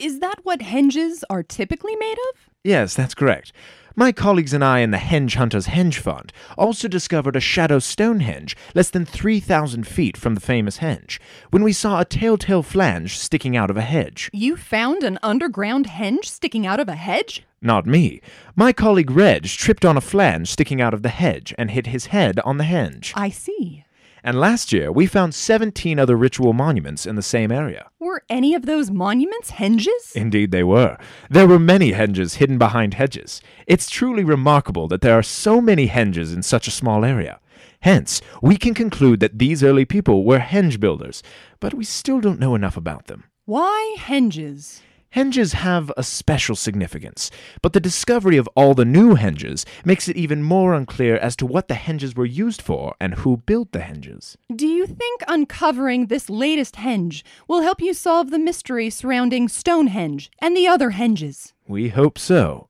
Is 0.01 0.21
that 0.21 0.41
what 0.45 0.61
henges 0.61 1.23
are 1.29 1.43
typically 1.43 1.95
made 1.95 2.17
of? 2.31 2.49
Yes, 2.65 2.95
that's 2.95 3.15
correct. 3.15 3.53
My 3.95 4.13
colleagues 4.13 4.55
and 4.55 4.65
I 4.65 4.79
in 4.79 4.93
the 4.93 4.97
Henge 4.97 5.35
Hunters 5.35 5.67
Henge 5.67 5.97
Fund 5.97 6.33
also 6.57 6.89
discovered 6.89 7.37
a 7.37 7.41
shadow 7.41 7.79
Stonehenge 7.79 8.57
less 8.75 8.89
than 8.89 9.05
3,000 9.05 9.87
feet 9.87 10.17
from 10.17 10.35
the 10.35 10.41
famous 10.41 10.79
henge 10.79 11.19
when 11.51 11.63
we 11.63 11.75
saw 11.75 12.01
a 12.01 12.07
telltale 12.07 12.63
flange 12.63 13.19
sticking 13.19 13.59
out 13.59 13.69
of 13.69 13.77
a 13.77 13.83
hedge. 13.83 14.31
You 14.33 14.57
found 14.57 15.03
an 15.03 15.19
underground 15.23 15.87
henge 15.89 16.25
sticking 16.25 16.67
out 16.67 16.81
of 16.81 16.89
a 16.89 16.95
hedge? 16.95 17.43
Not 17.61 17.85
me. 17.85 18.23
My 18.57 18.73
colleague 18.73 19.11
Reg 19.11 19.45
tripped 19.45 19.85
on 19.85 19.99
a 19.99 20.01
flange 20.01 20.51
sticking 20.51 20.81
out 20.81 20.95
of 20.95 21.03
the 21.03 21.11
hedge 21.11 21.55
and 21.59 21.71
hit 21.71 21.89
his 21.89 22.07
head 22.07 22.41
on 22.41 22.57
the 22.57 22.65
henge. 22.65 23.13
I 23.15 23.29
see. 23.29 23.85
And 24.23 24.39
last 24.39 24.73
year, 24.73 24.93
we 24.93 25.07
found 25.07 25.35
17 25.35 25.99
other 25.99 26.17
ritual 26.17 26.53
monuments 26.53 27.07
in 27.07 27.17
the 27.17 27.23
same 27.23 27.51
area. 27.51 27.91
Were 27.99 28.23
any 28.29 28.55
of 28.55 28.67
those 28.67 28.91
monuments 28.91 29.53
henges? 29.53 30.15
Indeed, 30.15 30.51
they 30.51 30.63
were. 30.63 30.99
There 31.31 31.47
were 31.47 31.59
many 31.59 31.93
henges 31.93 32.37
hidden 32.37 32.59
behind 32.59 32.95
hedges. 32.95 33.41
It's 33.67 33.89
truly 33.89 34.25
remarkable 34.25 34.89
that 34.89 35.01
there 35.01 35.19
are 35.19 35.23
so 35.23 35.61
many 35.61 35.89
henges 35.89 36.35
in 36.35 36.43
such 36.43 36.69
a 36.69 36.73
small 36.73 37.05
area. 37.05 37.41
Hence, 37.83 38.21
we 38.43 38.57
can 38.57 38.75
conclude 38.75 39.21
that 39.21 39.39
these 39.39 39.63
early 39.65 39.87
people 39.87 40.25
were 40.25 40.39
henge 40.39 40.79
builders, 40.79 41.23
but 41.61 41.73
we 41.73 41.85
still 41.85 42.21
don't 42.21 42.41
know 42.41 42.55
enough 42.55 42.77
about 42.77 43.07
them. 43.07 43.25
Why 43.47 43.97
henges? 43.99 44.81
Henges 45.15 45.55
have 45.55 45.91
a 45.97 46.05
special 46.05 46.55
significance, 46.55 47.33
but 47.63 47.73
the 47.73 47.81
discovery 47.81 48.37
of 48.37 48.49
all 48.55 48.75
the 48.75 48.85
new 48.85 49.17
henges 49.17 49.65
makes 49.85 50.07
it 50.09 50.17
even 50.17 50.41
more 50.41 50.73
unclear 50.73 51.17
as 51.17 51.35
to 51.35 51.45
what 51.45 51.67
the 51.67 51.75
henges 51.75 52.17
were 52.17 52.25
used 52.25 52.63
for 52.63 52.95
and 53.01 53.15
who 53.15 53.39
built 53.39 53.73
the 53.73 53.81
henges. 53.81 54.37
Do 54.55 54.69
you 54.69 54.87
think 54.87 55.23
uncovering 55.27 56.07
this 56.07 56.31
latest 56.31 56.77
henge 56.77 57.25
will 57.49 57.63
help 57.63 57.81
you 57.81 57.93
solve 57.93 58.31
the 58.31 58.39
mystery 58.39 58.89
surrounding 58.89 59.49
Stonehenge 59.49 60.31
and 60.41 60.57
the 60.57 60.69
other 60.69 60.93
henges? 60.93 61.55
We 61.67 61.89
hope 61.89 62.17
so. 62.17 62.69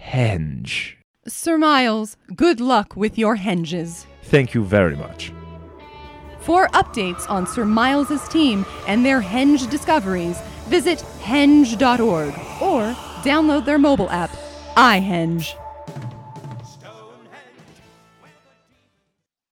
Henge. 0.00 0.94
Sir 1.26 1.58
Miles, 1.58 2.16
good 2.36 2.60
luck 2.60 2.94
with 2.94 3.18
your 3.18 3.36
henges. 3.36 4.06
Thank 4.22 4.54
you 4.54 4.64
very 4.64 4.94
much. 4.94 5.32
For 6.38 6.68
updates 6.68 7.28
on 7.28 7.46
Sir 7.46 7.64
Miles's 7.64 8.28
team 8.28 8.64
and 8.86 9.04
their 9.04 9.20
henge 9.22 9.68
discoveries, 9.70 10.38
visit 10.66 10.98
henge.org 11.22 12.32
or 12.60 12.94
download 13.22 13.64
their 13.64 13.78
mobile 13.78 14.10
app, 14.10 14.30
iHenge. 14.76 15.54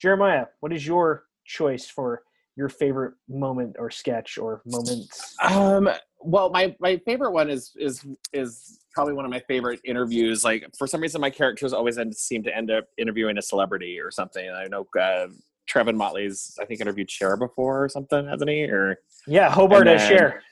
Jeremiah, 0.01 0.47
what 0.61 0.73
is 0.73 0.87
your 0.87 1.25
choice 1.45 1.87
for 1.87 2.23
your 2.57 2.69
favorite 2.69 3.15
moment 3.29 3.77
or 3.79 3.91
sketch 3.91 4.37
or 4.37 4.63
moments? 4.67 5.35
Um, 5.43 5.89
well, 6.21 6.51
my 6.51 6.75
my 6.81 6.97
favorite 7.07 7.31
one 7.33 7.49
is 7.51 7.73
is 7.77 8.05
is 8.33 8.81
probably 8.93 9.15
one 9.15 9.25
of 9.25 9.31
my 9.31 9.41
favorite 9.41 9.81
interviews. 9.85 10.45
Like 10.45 10.67
for 10.77 10.87
some 10.87 11.01
reason, 11.01 11.21
my 11.21 11.31
characters 11.31 11.73
always 11.73 11.99
end, 11.99 12.15
seem 12.17 12.43
to 12.43 12.57
end 12.57 12.71
up 12.71 12.85
interviewing 12.99 13.39
a 13.39 13.43
celebrity 13.43 13.99
or 14.01 14.11
something. 14.11 14.49
I 14.51 14.67
know 14.67 14.87
uh, 15.01 15.29
Trevin 15.71 15.95
Motley's 15.97 16.59
I 16.61 16.65
think 16.65 16.81
interviewed 16.81 17.11
Cher 17.11 17.37
before 17.37 17.85
or 17.85 17.89
something, 17.89 18.27
hasn't 18.27 18.51
he? 18.51 18.65
Or 18.65 18.99
Yeah, 19.27 19.51
Hobart 19.51 19.87
And 19.87 19.91
as 20.01 20.09
then- 20.09 20.19
Cher. 20.19 20.43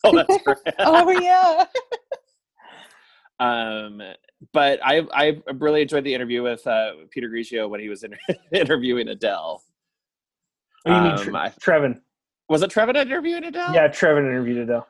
oh, 0.04 0.16
that's 0.16 0.46
right. 0.46 0.56
oh 0.78 1.10
yeah. 1.10 1.64
Um, 3.38 4.02
but 4.52 4.80
I 4.84 5.02
I 5.12 5.38
really 5.54 5.82
enjoyed 5.82 6.04
the 6.04 6.14
interview 6.14 6.42
with 6.42 6.66
uh, 6.66 6.92
Peter 7.10 7.28
Grigio 7.28 7.68
when 7.68 7.80
he 7.80 7.88
was 7.88 8.02
inter- 8.02 8.18
interviewing 8.52 9.08
Adele. 9.08 9.62
Oh, 10.86 10.94
you 10.94 11.02
mean 11.02 11.12
Um, 11.12 11.18
Tre- 11.18 11.52
Trevin? 11.60 12.00
Was 12.48 12.62
it 12.62 12.70
Trevin 12.70 12.96
interviewing 12.96 13.44
Adele? 13.44 13.74
Yeah, 13.74 13.88
Trevin 13.88 14.26
interviewed 14.30 14.58
Adele. 14.58 14.86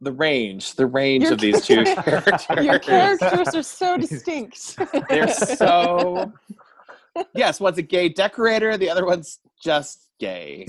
The 0.00 0.12
range, 0.12 0.74
the 0.74 0.86
range 0.86 1.24
Your 1.24 1.34
of 1.34 1.40
these 1.40 1.64
two 1.64 1.84
characters. 1.84 2.46
Your 2.64 2.78
characters 2.80 3.54
are 3.54 3.62
so 3.62 3.96
distinct. 3.96 4.76
They're 5.08 5.28
so. 5.28 6.32
Yes, 7.34 7.60
one's 7.60 7.78
a 7.78 7.82
gay 7.82 8.08
decorator, 8.08 8.76
the 8.76 8.90
other 8.90 9.04
one's 9.06 9.38
just 9.62 10.08
gay. 10.18 10.66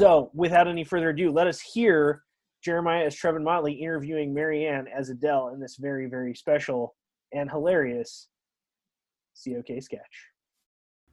So, 0.00 0.30
without 0.32 0.66
any 0.66 0.82
further 0.82 1.10
ado, 1.10 1.30
let 1.30 1.46
us 1.46 1.60
hear 1.60 2.22
Jeremiah 2.64 3.04
as 3.04 3.14
Trevin 3.14 3.44
Motley 3.44 3.74
interviewing 3.74 4.32
Marianne 4.32 4.88
as 4.88 5.10
Adele 5.10 5.50
in 5.52 5.60
this 5.60 5.76
very, 5.76 6.06
very 6.06 6.34
special 6.34 6.94
and 7.34 7.50
hilarious 7.50 8.28
COK 9.44 9.82
sketch. 9.82 10.28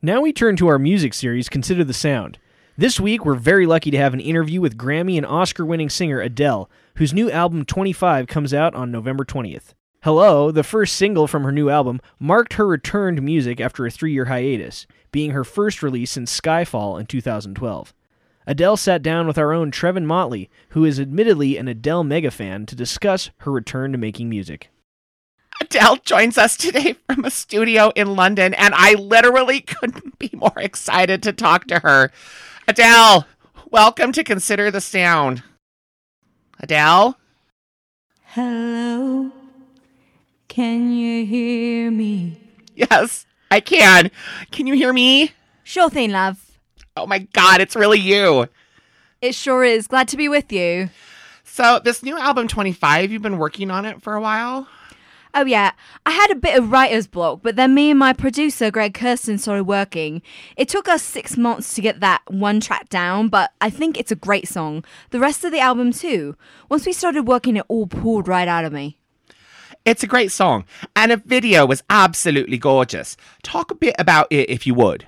Now 0.02 0.21
we 0.21 0.32
turn 0.32 0.56
to 0.56 0.69
our 0.69 0.80
music 0.80 1.13
series, 1.13 1.50
Consider 1.50 1.84
the 1.84 1.91
Sound. 1.91 2.39
This 2.78 2.97
week, 2.97 3.26
we're 3.26 3.36
very 3.36 3.65
lucky 3.65 3.91
to 3.91 3.97
have 3.97 4.13
an 4.13 4.21
interview 4.21 4.62
with 4.62 4.78
Grammy 4.78 5.17
and 5.17 5.26
Oscar 5.26 5.65
winning 5.65 5.89
singer 5.89 6.21
Adele, 6.21 6.69
whose 6.95 7.13
new 7.13 7.30
album 7.30 7.65
25 7.65 8.28
comes 8.28 8.54
out 8.54 8.73
on 8.73 8.89
November 8.89 9.26
20th. 9.26 9.73
Hello, 10.04 10.50
the 10.50 10.63
first 10.63 10.95
single 10.95 11.28
from 11.28 11.43
her 11.43 11.52
new 11.52 11.69
album, 11.69 12.00
marked 12.19 12.54
her 12.54 12.65
return 12.65 13.17
to 13.17 13.21
music 13.21 13.60
after 13.60 13.86
a 13.86 13.91
three 13.91 14.13
year 14.13 14.26
hiatus, 14.26 14.88
being 15.12 15.32
her 15.32 15.43
first 15.43 15.84
release 15.84 16.12
since 16.12 16.39
Skyfall 16.39 16.97
in 16.97 17.06
2012. 17.06 17.93
Adele 18.49 18.77
sat 18.77 19.03
down 19.03 19.27
with 19.27 19.38
our 19.38 19.51
own 19.51 19.71
Trevin 19.71 20.05
Motley, 20.05 20.49
who 20.69 20.86
is 20.86 21.01
admittedly 21.01 21.57
an 21.57 21.67
Adele 21.67 22.05
mega 22.05 22.31
fan, 22.31 22.65
to 22.67 22.77
discuss 22.77 23.29
her 23.39 23.51
return 23.51 23.91
to 23.91 23.97
making 23.97 24.29
music. 24.29 24.69
Adele 25.60 25.97
joins 25.97 26.38
us 26.38 26.55
today 26.55 26.95
from 27.10 27.25
a 27.25 27.29
studio 27.29 27.91
in 27.93 28.15
London, 28.15 28.53
and 28.53 28.73
I 28.73 28.93
literally 28.93 29.60
couldn't 29.60 30.17
be 30.17 30.29
more 30.33 30.53
excited 30.55 31.21
to 31.23 31.33
talk 31.33 31.67
to 31.67 31.79
her. 31.79 32.10
Adele, 32.69 33.27
welcome 33.69 34.13
to 34.13 34.23
Consider 34.23 34.71
the 34.71 34.79
Sound. 34.79 35.43
Adele? 36.57 37.17
Hello, 38.27 39.29
can 40.47 40.93
you 40.93 41.25
hear 41.25 41.91
me? 41.91 42.39
Yes, 42.75 43.25
I 43.51 43.60
can. 43.60 44.10
Can 44.51 44.67
you 44.67 44.75
hear 44.75 44.93
me? 44.93 45.31
Sure 45.65 45.89
thing, 45.89 46.12
love. 46.12 46.46
Oh 46.97 47.05
my 47.05 47.19
god, 47.19 47.62
it's 47.62 47.75
really 47.75 47.99
you. 47.99 48.47
It 49.21 49.36
sure 49.36 49.63
is. 49.63 49.88
Glad 49.88 50.07
to 50.10 50.17
be 50.17 50.27
with 50.27 50.51
you. 50.51 50.89
So, 51.43 51.79
this 51.83 52.03
new 52.03 52.17
album 52.17 52.47
25, 52.47 53.12
you've 53.12 53.21
been 53.21 53.38
working 53.38 53.71
on 53.71 53.86
it 53.86 54.01
for 54.01 54.15
a 54.15 54.21
while? 54.21 54.67
Oh, 55.33 55.45
yeah. 55.45 55.71
I 56.05 56.12
had 56.12 56.31
a 56.31 56.36
bit 56.36 56.57
of 56.57 56.71
writer's 56.71 57.05
block, 57.05 57.41
but 57.43 57.55
then 57.55 57.75
me 57.75 57.91
and 57.91 57.99
my 57.99 58.13
producer, 58.13 58.71
Greg 58.71 58.93
Kurstin, 58.93 59.39
started 59.39 59.65
working. 59.65 60.23
It 60.55 60.69
took 60.69 60.88
us 60.88 61.03
six 61.03 61.38
months 61.38 61.75
to 61.75 61.81
get 61.81 61.99
that 61.99 62.21
one 62.27 62.60
track 62.60 62.89
down, 62.89 63.27
but 63.29 63.51
I 63.62 63.69
think 63.69 63.99
it's 63.99 64.12
a 64.12 64.15
great 64.15 64.47
song. 64.47 64.83
The 65.12 65.19
rest 65.19 65.43
of 65.43 65.51
the 65.51 65.60
album, 65.60 65.91
too. 65.91 66.36
Once 66.69 66.86
we 66.86 66.93
started 66.93 67.27
working, 67.27 67.57
it 67.57 67.65
all 67.67 67.86
poured 67.86 68.27
right 68.27 68.47
out 68.47 68.65
of 68.65 68.73
me. 68.73 68.97
It's 69.86 70.03
a 70.03 70.07
great 70.07 70.31
song, 70.31 70.65
and 70.95 71.12
a 71.12 71.17
video 71.17 71.65
was 71.65 71.83
absolutely 71.89 72.57
gorgeous. 72.57 73.15
Talk 73.43 73.71
a 73.71 73.75
bit 73.75 73.95
about 73.99 74.27
it 74.31 74.49
if 74.49 74.65
you 74.65 74.73
would. 74.73 75.07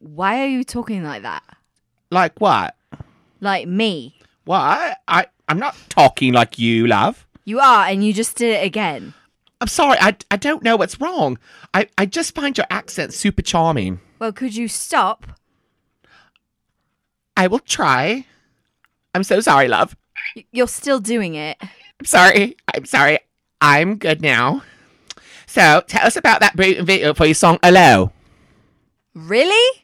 Why 0.00 0.42
are 0.42 0.46
you 0.48 0.64
talking 0.64 1.04
like 1.04 1.22
that? 1.22 1.42
Like 2.10 2.40
what? 2.40 2.74
Like 3.40 3.68
me. 3.68 4.16
What? 4.44 4.98
I, 5.06 5.26
I'm 5.48 5.58
not 5.58 5.76
talking 5.88 6.32
like 6.32 6.58
you, 6.58 6.86
love. 6.86 7.26
You 7.44 7.60
are, 7.60 7.86
and 7.86 8.04
you 8.04 8.12
just 8.12 8.36
did 8.36 8.54
it 8.54 8.64
again. 8.64 9.14
I'm 9.60 9.68
sorry, 9.68 9.98
I, 10.00 10.16
I 10.30 10.36
don't 10.36 10.62
know 10.62 10.76
what's 10.76 11.00
wrong. 11.00 11.38
I, 11.74 11.88
I 11.98 12.06
just 12.06 12.34
find 12.34 12.56
your 12.56 12.66
accent 12.70 13.12
super 13.12 13.42
charming. 13.42 14.00
Well, 14.18 14.32
could 14.32 14.56
you 14.56 14.68
stop? 14.68 15.26
I 17.36 17.46
will 17.46 17.58
try. 17.58 18.24
I'm 19.14 19.22
so 19.24 19.40
sorry, 19.40 19.68
love. 19.68 19.96
Y- 20.34 20.44
You're 20.50 20.68
still 20.68 20.98
doing 21.00 21.34
it. 21.34 21.58
I'm 21.60 22.06
sorry. 22.06 22.56
I'm 22.74 22.86
sorry. 22.86 23.18
I'm 23.60 23.96
good 23.96 24.22
now. 24.22 24.62
So, 25.46 25.82
tell 25.86 26.06
us 26.06 26.16
about 26.16 26.40
that 26.40 26.56
brilliant 26.56 26.86
video 26.86 27.12
for 27.12 27.26
your 27.26 27.34
song 27.34 27.58
Hello. 27.62 28.12
Really? 29.14 29.82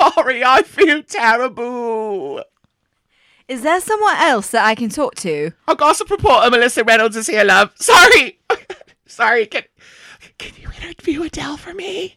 I'm 0.00 0.12
sorry, 0.12 0.44
I 0.44 0.62
feel 0.62 1.02
terrible. 1.02 2.42
Is 3.48 3.62
there 3.62 3.80
someone 3.80 4.16
else 4.16 4.50
that 4.50 4.64
I 4.64 4.74
can 4.74 4.88
talk 4.88 5.14
to? 5.16 5.50
Our 5.68 5.74
gossip 5.74 6.10
reporter 6.10 6.50
Melissa 6.50 6.84
Reynolds 6.84 7.16
is 7.16 7.26
here, 7.26 7.44
love. 7.44 7.72
Sorry. 7.74 8.38
sorry, 9.06 9.46
can, 9.46 9.64
can 10.38 10.52
you 10.56 10.68
interview 10.82 11.22
Adele 11.24 11.56
for 11.56 11.74
me? 11.74 12.16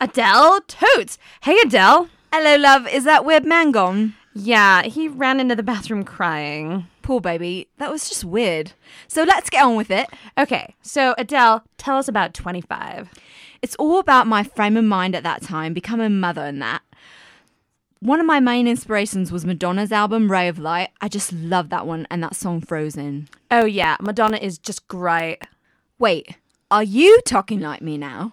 Adele? 0.00 0.60
Totes. 0.66 1.18
Hey, 1.42 1.56
Adele. 1.62 2.08
Hello, 2.32 2.56
love. 2.56 2.88
Is 2.88 3.04
that 3.04 3.24
weird 3.24 3.44
man 3.44 3.70
gone? 3.70 4.14
Yeah, 4.34 4.82
he 4.82 5.08
ran 5.08 5.38
into 5.40 5.54
the 5.54 5.62
bathroom 5.62 6.04
crying. 6.04 6.86
Poor 7.02 7.20
baby. 7.20 7.68
That 7.78 7.90
was 7.90 8.08
just 8.08 8.24
weird. 8.24 8.72
So 9.06 9.24
let's 9.24 9.50
get 9.50 9.64
on 9.64 9.76
with 9.76 9.90
it. 9.90 10.08
Okay, 10.38 10.74
so 10.80 11.14
Adele, 11.18 11.64
tell 11.76 11.98
us 11.98 12.08
about 12.08 12.34
25. 12.34 13.10
It's 13.62 13.76
all 13.76 13.98
about 13.98 14.26
my 14.26 14.42
frame 14.42 14.76
of 14.76 14.84
mind 14.84 15.14
at 15.14 15.24
that 15.24 15.42
time, 15.42 15.74
becoming 15.74 16.06
a 16.06 16.10
mother 16.10 16.46
and 16.46 16.62
that. 16.62 16.82
One 18.02 18.18
of 18.18 18.24
my 18.24 18.40
main 18.40 18.66
inspirations 18.66 19.30
was 19.30 19.44
Madonna's 19.44 19.92
album 19.92 20.32
Ray 20.32 20.48
of 20.48 20.58
Light. 20.58 20.88
I 21.02 21.08
just 21.08 21.34
love 21.34 21.68
that 21.68 21.86
one 21.86 22.06
and 22.10 22.22
that 22.22 22.34
song 22.34 22.62
Frozen. 22.62 23.28
Oh, 23.50 23.66
yeah, 23.66 23.98
Madonna 24.00 24.38
is 24.38 24.56
just 24.56 24.88
great. 24.88 25.36
Wait, 25.98 26.36
are 26.70 26.82
you 26.82 27.20
talking 27.26 27.60
like 27.60 27.82
me 27.82 27.98
now? 27.98 28.32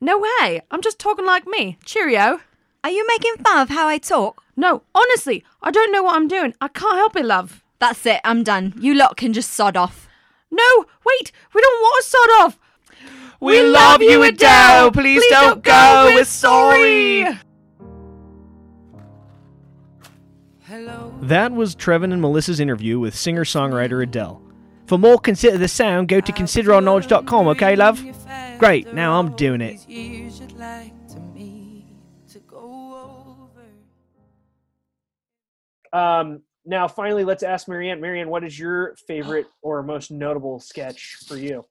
No 0.00 0.18
way, 0.18 0.62
I'm 0.70 0.80
just 0.80 0.98
talking 0.98 1.26
like 1.26 1.46
me. 1.46 1.76
Cheerio. 1.84 2.40
Are 2.82 2.90
you 2.90 3.06
making 3.06 3.34
fun 3.44 3.58
of 3.58 3.68
how 3.68 3.86
I 3.86 3.98
talk? 3.98 4.42
No, 4.56 4.82
honestly, 4.94 5.44
I 5.60 5.70
don't 5.70 5.92
know 5.92 6.02
what 6.02 6.16
I'm 6.16 6.26
doing. 6.26 6.54
I 6.62 6.68
can't 6.68 6.96
help 6.96 7.14
it, 7.14 7.26
love. 7.26 7.62
That's 7.80 8.06
it, 8.06 8.22
I'm 8.24 8.42
done. 8.42 8.72
You 8.78 8.94
lot 8.94 9.18
can 9.18 9.34
just 9.34 9.50
sod 9.50 9.76
off. 9.76 10.08
No, 10.50 10.86
wait, 11.04 11.32
we 11.52 11.60
don't 11.60 11.82
want 11.82 12.02
to 12.02 12.10
sod 12.10 12.30
off. 12.40 12.58
We, 13.40 13.60
love 13.60 14.00
you, 14.00 14.22
Adele. 14.22 14.90
Please, 14.90 15.22
don't, 15.28 15.62
go. 15.62 16.12
We're 16.14 16.24
sorry. 16.24 17.26
That 21.22 21.52
was 21.52 21.76
Trevin 21.76 22.12
and 22.12 22.22
Melissa's 22.22 22.60
interview 22.60 22.98
with 22.98 23.14
singer 23.14 23.44
songwriter 23.44 24.02
Adele. 24.02 24.42
For 24.86 24.98
more 24.98 25.18
Consider 25.18 25.58
the 25.58 25.68
Sound, 25.68 26.08
go 26.08 26.20
to 26.20 26.32
considerourknowledge.com, 26.32 27.48
okay, 27.48 27.76
love? 27.76 28.02
Great, 28.58 28.92
now 28.92 29.18
I'm 29.18 29.36
doing 29.36 29.60
it. 29.60 29.80
Um, 35.92 36.42
now, 36.64 36.88
finally, 36.88 37.24
let's 37.24 37.42
ask 37.42 37.68
Marianne. 37.68 38.00
Marianne, 38.00 38.28
what 38.28 38.44
is 38.44 38.58
your 38.58 38.94
favorite 39.06 39.46
or 39.60 39.82
most 39.82 40.10
notable 40.10 40.58
sketch 40.60 41.18
for 41.26 41.36
you? 41.36 41.64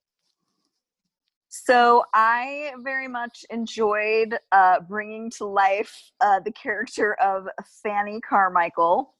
So 1.53 2.05
I 2.13 2.71
very 2.79 3.09
much 3.09 3.43
enjoyed 3.49 4.39
uh, 4.53 4.79
bringing 4.79 5.29
to 5.31 5.45
life 5.45 6.11
uh, 6.21 6.39
the 6.39 6.51
character 6.53 7.13
of 7.15 7.45
Fanny 7.83 8.21
Carmichael, 8.21 9.13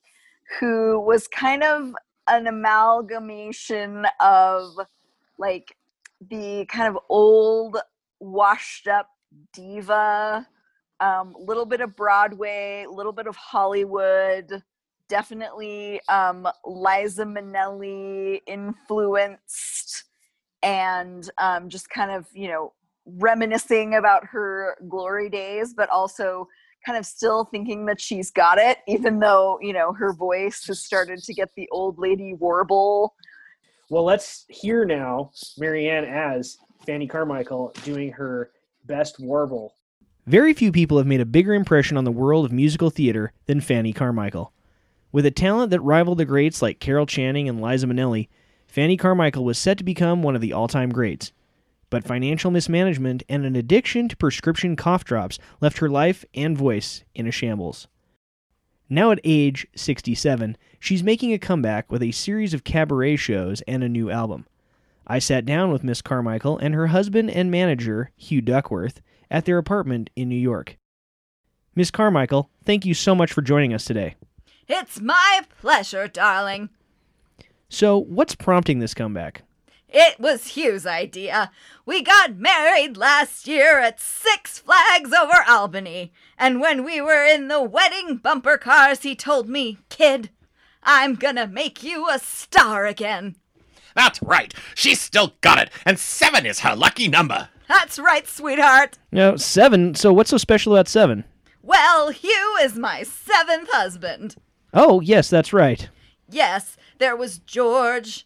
who 0.58 1.02
was 1.02 1.28
kind 1.28 1.62
of 1.62 1.94
an 2.30 2.48
amalgamation 2.48 4.08
of 4.22 4.78
like 5.38 5.76
the 6.30 6.65
kind 6.70 6.88
of 6.88 6.98
old 7.10 7.78
washed 8.22 8.88
up 8.88 9.10
diva 9.54 10.48
a 11.02 11.06
um, 11.06 11.36
little 11.38 11.65
bit 11.65 11.82
of 11.82 11.96
broadway 11.96 12.86
a 12.88 12.91
little 12.91 13.12
bit 13.12 13.26
of 13.26 13.36
hollywood 13.36 14.62
definitely 15.08 16.00
um, 16.08 16.48
liza 16.63 17.26
minnelli 17.26 18.39
influenced 18.46 20.04
and 20.63 21.30
um, 21.38 21.69
just 21.69 21.89
kind 21.89 22.12
of 22.12 22.28
you 22.34 22.47
know 22.47 22.74
reminiscing 23.06 23.95
about 23.95 24.26
her 24.26 24.78
glory 24.88 25.30
days 25.30 25.74
but 25.74 25.89
also 25.89 26.47
kind 26.86 26.97
of 26.97 27.06
still 27.06 27.45
thinking 27.45 27.86
that 27.86 28.00
she's 28.00 28.32
got 28.32 28.58
it 28.58 28.78
even 28.88 29.19
though 29.19 29.58
you 29.62 29.74
know 29.74 29.91
her 29.93 30.13
voice 30.13 30.65
has 30.65 30.80
started 30.84 31.21
to 31.24 31.34
get 31.34 31.50
the 31.56 31.67
old 31.71 31.97
lady 31.97 32.34
warble 32.34 33.15
Well, 33.89 34.06
let's 34.06 34.45
hear 34.47 34.86
now 34.86 35.32
Marianne 35.58 36.06
as 36.06 36.58
Fanny 36.86 37.08
Carmichael 37.08 37.74
doing 37.84 38.12
her 38.13 38.52
best 38.86 39.19
warble. 39.19 39.76
Very 40.26 40.54
few 40.54 40.71
people 40.71 40.97
have 40.97 41.08
made 41.08 41.19
a 41.19 41.26
bigger 41.26 41.54
impression 41.54 41.97
on 41.97 42.06
the 42.06 42.12
world 42.12 42.45
of 42.45 42.52
musical 42.52 42.89
theater 42.89 43.34
than 43.47 43.60
Fanny 43.60 43.91
Carmichael. 43.91 44.54
With 45.12 45.26
a 45.26 45.32
talent 45.32 45.71
that 45.71 45.82
rivaled 45.82 46.19
the 46.19 46.26
greats 46.26 46.62
like 46.62 46.80
Carol 46.80 47.06
Channing 47.06 47.50
and 47.50 47.62
Liza 47.62 47.86
Minnelli, 47.88 48.30
Fanny 48.72 48.96
Carmichael 48.96 49.44
was 49.44 49.58
set 49.58 49.78
to 49.80 49.84
become 49.84 50.24
one 50.24 50.34
of 50.34 50.40
the 50.40 50.54
all 50.54 50.70
time 50.70 50.92
greats. 50.94 51.34
But 51.90 52.06
financial 52.06 52.52
mismanagement 52.52 53.22
and 53.28 53.46
an 53.46 53.58
addiction 53.58 54.08
to 54.08 54.16
prescription 54.16 54.78
cough 54.78 55.04
drops 55.04 55.38
left 55.60 55.80
her 55.80 55.90
life 55.90 56.24
and 56.34 56.58
voice 56.58 57.04
in 57.14 57.28
a 57.28 57.32
shambles. 57.32 57.90
Now 58.90 59.12
at 59.12 59.20
age 59.26 59.68
67, 59.76 60.56
she's 60.80 61.04
making 61.04 61.34
a 61.34 61.38
comeback 61.38 61.92
with 61.92 62.02
a 62.02 62.12
series 62.12 62.54
of 62.54 62.64
cabaret 62.64 63.18
shows 63.18 63.60
and 63.68 63.84
a 63.84 63.90
new 63.90 64.10
album. 64.10 64.48
I 65.06 65.20
sat 65.20 65.46
down 65.46 65.74
with 65.74 65.84
Miss 65.84 66.02
Carmichael 66.02 66.58
and 66.58 66.74
her 66.74 66.88
husband 66.88 67.30
and 67.30 67.52
manager, 67.52 68.12
Hugh 68.16 68.40
Duckworth, 68.40 69.02
at 69.30 69.44
their 69.44 69.58
apartment 69.58 70.10
in 70.16 70.30
New 70.30 70.36
York. 70.36 70.78
Miss 71.76 71.92
Carmichael, 71.92 72.50
thank 72.64 72.86
you 72.86 72.94
so 72.94 73.16
much 73.16 73.34
for 73.34 73.42
joining 73.42 73.74
us 73.74 73.84
today. 73.84 74.16
It's 74.66 75.02
my 75.02 75.42
pleasure, 75.60 76.08
darling. 76.08 76.70
So, 77.74 77.98
what's 77.98 78.36
prompting 78.36 78.80
this 78.80 78.94
comeback? 78.94 79.44
It 79.88 80.20
was 80.20 80.58
Hugh's 80.58 80.86
idea. 80.86 81.52
We 81.86 82.04
got 82.04 82.36
married 82.36 82.98
last 82.98 83.48
year 83.48 83.80
at 83.80 83.98
Six 83.98 84.60
Flags 84.60 85.14
over 85.14 85.46
Albany, 85.48 86.12
and 86.38 86.60
when 86.60 86.84
we 86.84 87.00
were 87.00 87.24
in 87.24 87.48
the 87.48 87.62
wedding 87.62 88.18
bumper 88.18 88.58
cars, 88.58 89.04
he 89.04 89.16
told 89.16 89.48
me, 89.48 89.78
Kid, 89.88 90.32
I'm 90.84 91.16
gonna 91.16 91.48
make 91.48 91.82
you 91.82 92.10
a 92.10 92.20
star 92.20 92.86
again. 92.86 93.38
That's 93.96 94.22
right. 94.22 94.54
She's 94.76 95.00
still 95.00 95.36
got 95.40 95.58
it, 95.58 95.70
and 95.86 95.98
seven 95.98 96.46
is 96.46 96.60
her 96.60 96.76
lucky 96.76 97.08
number. 97.08 97.48
That's 97.70 97.98
right, 97.98 98.28
sweetheart. 98.28 98.98
No, 99.14 99.38
seven. 99.38 99.96
So, 99.96 100.12
what's 100.12 100.32
so 100.32 100.38
special 100.38 100.76
about 100.76 100.90
seven? 100.90 101.24
Well, 101.64 102.10
Hugh 102.10 102.58
is 102.62 102.76
my 102.76 103.04
seventh 103.04 103.70
husband. 103.72 104.36
Oh, 104.74 105.00
yes, 105.00 105.30
that's 105.30 105.54
right. 105.54 105.88
Yes, 106.32 106.78
there 106.98 107.15
was 107.15 107.39
George, 107.39 108.26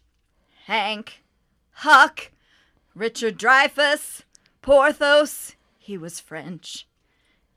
Hank, 0.68 1.24
Huck, 1.72 2.32
Richard 2.94 3.38
Dreyfuss, 3.38 4.22
Porthos. 4.62 5.56
He 5.80 5.98
was 5.98 6.20
French. 6.20 6.88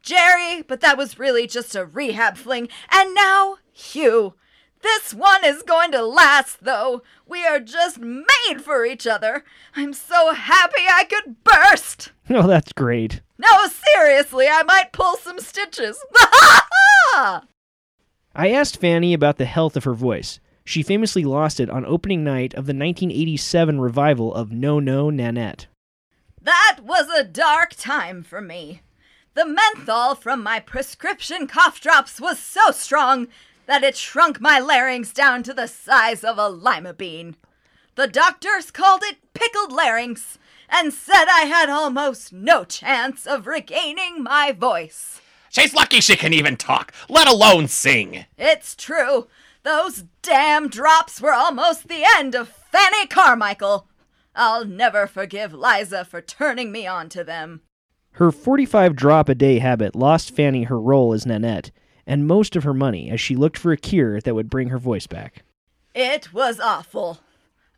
Jerry, 0.03 0.63
but 0.63 0.81
that 0.81 0.97
was 0.97 1.19
really 1.19 1.47
just 1.47 1.77
a 1.77 1.85
rehab 1.85 2.37
fling. 2.37 2.69
And 2.91 3.15
now, 3.15 3.59
Hugh. 3.73 4.35
This 4.81 5.13
one 5.13 5.45
is 5.45 5.63
going 5.63 5.91
to 5.93 6.03
last, 6.05 6.65
though. 6.65 7.03
We 7.27 7.45
are 7.45 7.59
just 7.61 7.99
made 7.99 8.63
for 8.63 8.87
each 8.87 9.07
other. 9.07 9.45
I'm 9.75 9.93
so 9.93 10.33
happy 10.33 10.83
I 10.89 11.05
could 11.05 11.45
burst. 11.45 12.13
Oh, 12.31 12.47
that's 12.47 12.75
great. 12.75 13.23
No, 13.39 13.49
seriously, 13.67 14.49
I 14.49 14.63
might 14.63 14.93
pull 14.93 15.17
some 15.17 15.41
stitches. 15.41 15.99
I 18.39 18.53
asked 18.53 18.81
Fanny 18.81 19.15
about 19.15 19.39
the 19.39 19.47
health 19.47 19.77
of 19.77 19.83
her 19.83 19.95
voice. 19.95 20.39
She 20.65 20.85
famously 20.85 21.25
lost 21.25 21.59
it 21.59 21.69
on 21.69 21.85
opening 21.85 22.23
night 22.23 22.55
of 22.55 22.67
the 22.67 22.73
1987 22.73 23.81
revival 23.81 24.33
of 24.33 24.53
No 24.53 24.79
No 24.79 25.11
Nanette. 25.11 25.67
That 26.41 26.79
was 26.85 27.09
a 27.09 27.25
dark 27.25 27.75
time 27.75 28.23
for 28.23 28.41
me. 28.41 28.83
The 29.35 29.45
menthol 29.45 30.15
from 30.15 30.41
my 30.41 30.61
prescription 30.61 31.49
cough 31.49 31.81
drops 31.81 32.21
was 32.21 32.39
so 32.39 32.71
strong 32.71 33.27
that 33.67 33.83
it 33.83 33.97
shrunk 33.97 34.41
my 34.41 34.61
larynx 34.61 35.13
down 35.13 35.43
to 35.43 35.53
the 35.53 35.67
size 35.67 36.23
of 36.23 36.39
a 36.39 36.49
lima 36.49 36.95
bean. 36.95 37.35
The 37.97 38.07
doctors 38.07 38.71
called 38.71 39.03
it 39.03 39.17
pickled 39.35 39.73
larynx 39.73 40.39
and 40.69 40.93
said 40.93 41.25
I 41.29 41.47
had 41.47 41.69
almost 41.69 42.33
no 42.33 42.63
chance 42.63 43.27
of 43.27 43.49
regaining 43.49 44.23
my 44.23 44.53
voice. 44.53 45.21
She's 45.51 45.75
lucky 45.75 46.01
she 46.01 46.17
can 46.17 46.33
even 46.33 46.57
talk, 46.57 46.93
let 47.09 47.29
alone 47.29 47.69
sing. 47.69 48.27
It's 48.37 48.75
true. 48.77 49.29
Those 49.63 50.05
damn 50.23 50.69
drops 50.69 51.21
were 51.21 51.33
almost 51.33 51.89
the 51.89 52.05
end 52.17 52.35
of 52.35 52.49
Fanny 52.49 53.07
Carmichael. 53.07 53.87
I'll 54.35 54.65
never 54.65 55.07
forgive 55.07 55.53
Liza 55.53 56.05
for 56.05 56.21
turning 56.21 56.71
me 56.71 56.87
on 56.87 57.09
to 57.11 57.25
them. 57.25 57.63
Her 58.13 58.31
45 58.31 58.97
drop 58.97 59.29
a 59.29 59.35
day 59.35 59.59
habit 59.59 59.95
lost 59.95 60.35
Fanny 60.35 60.65
her 60.65 60.81
role 60.81 61.13
as 61.13 61.27
Nanette 61.27 61.71
and 62.07 62.27
most 62.27 62.57
of 62.57 62.65
her 62.65 62.75
money 62.75 63.11
as 63.11 63.21
she 63.21 63.37
looked 63.37 63.59
for 63.59 63.71
a 63.71 63.77
cure 63.77 64.21
that 64.21 64.35
would 64.35 64.49
bring 64.49 64.69
her 64.69 64.79
voice 64.79 65.07
back. 65.07 65.45
It 65.95 66.33
was 66.33 66.59
awful. 66.59 67.19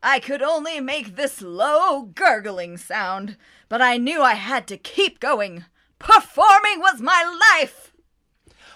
I 0.03 0.21
could 0.21 0.41
only 0.41 0.81
make 0.81 1.17
this 1.17 1.43
low, 1.43 2.03
gurgling 2.03 2.77
sound, 2.77 3.37
but 3.69 3.83
I 3.83 3.97
knew 3.97 4.23
I 4.23 4.35
had 4.35 4.67
to 4.69 4.77
keep 4.77 5.21
going. 5.21 5.65
Performing 6.01 6.81
was 6.81 7.01
my 7.01 7.23
life. 7.61 7.93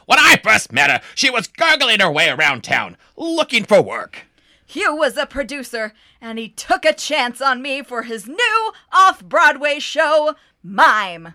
When 0.06 0.18
I 0.18 0.37
first 0.37 0.72
met 0.72 0.90
her, 0.90 1.00
she 1.14 1.30
was 1.30 1.48
gurgling 1.48 2.00
her 2.00 2.12
way 2.12 2.28
around 2.28 2.62
town, 2.62 2.96
looking 3.16 3.64
for 3.64 3.82
work. 3.82 4.26
Hugh 4.66 4.94
was 4.94 5.16
a 5.16 5.26
producer, 5.26 5.94
and 6.20 6.38
he 6.38 6.48
took 6.48 6.84
a 6.84 6.92
chance 6.92 7.40
on 7.40 7.62
me 7.62 7.82
for 7.82 8.02
his 8.02 8.26
new 8.26 8.72
off 8.92 9.24
Broadway 9.24 9.78
show, 9.78 10.34
Mime. 10.62 11.34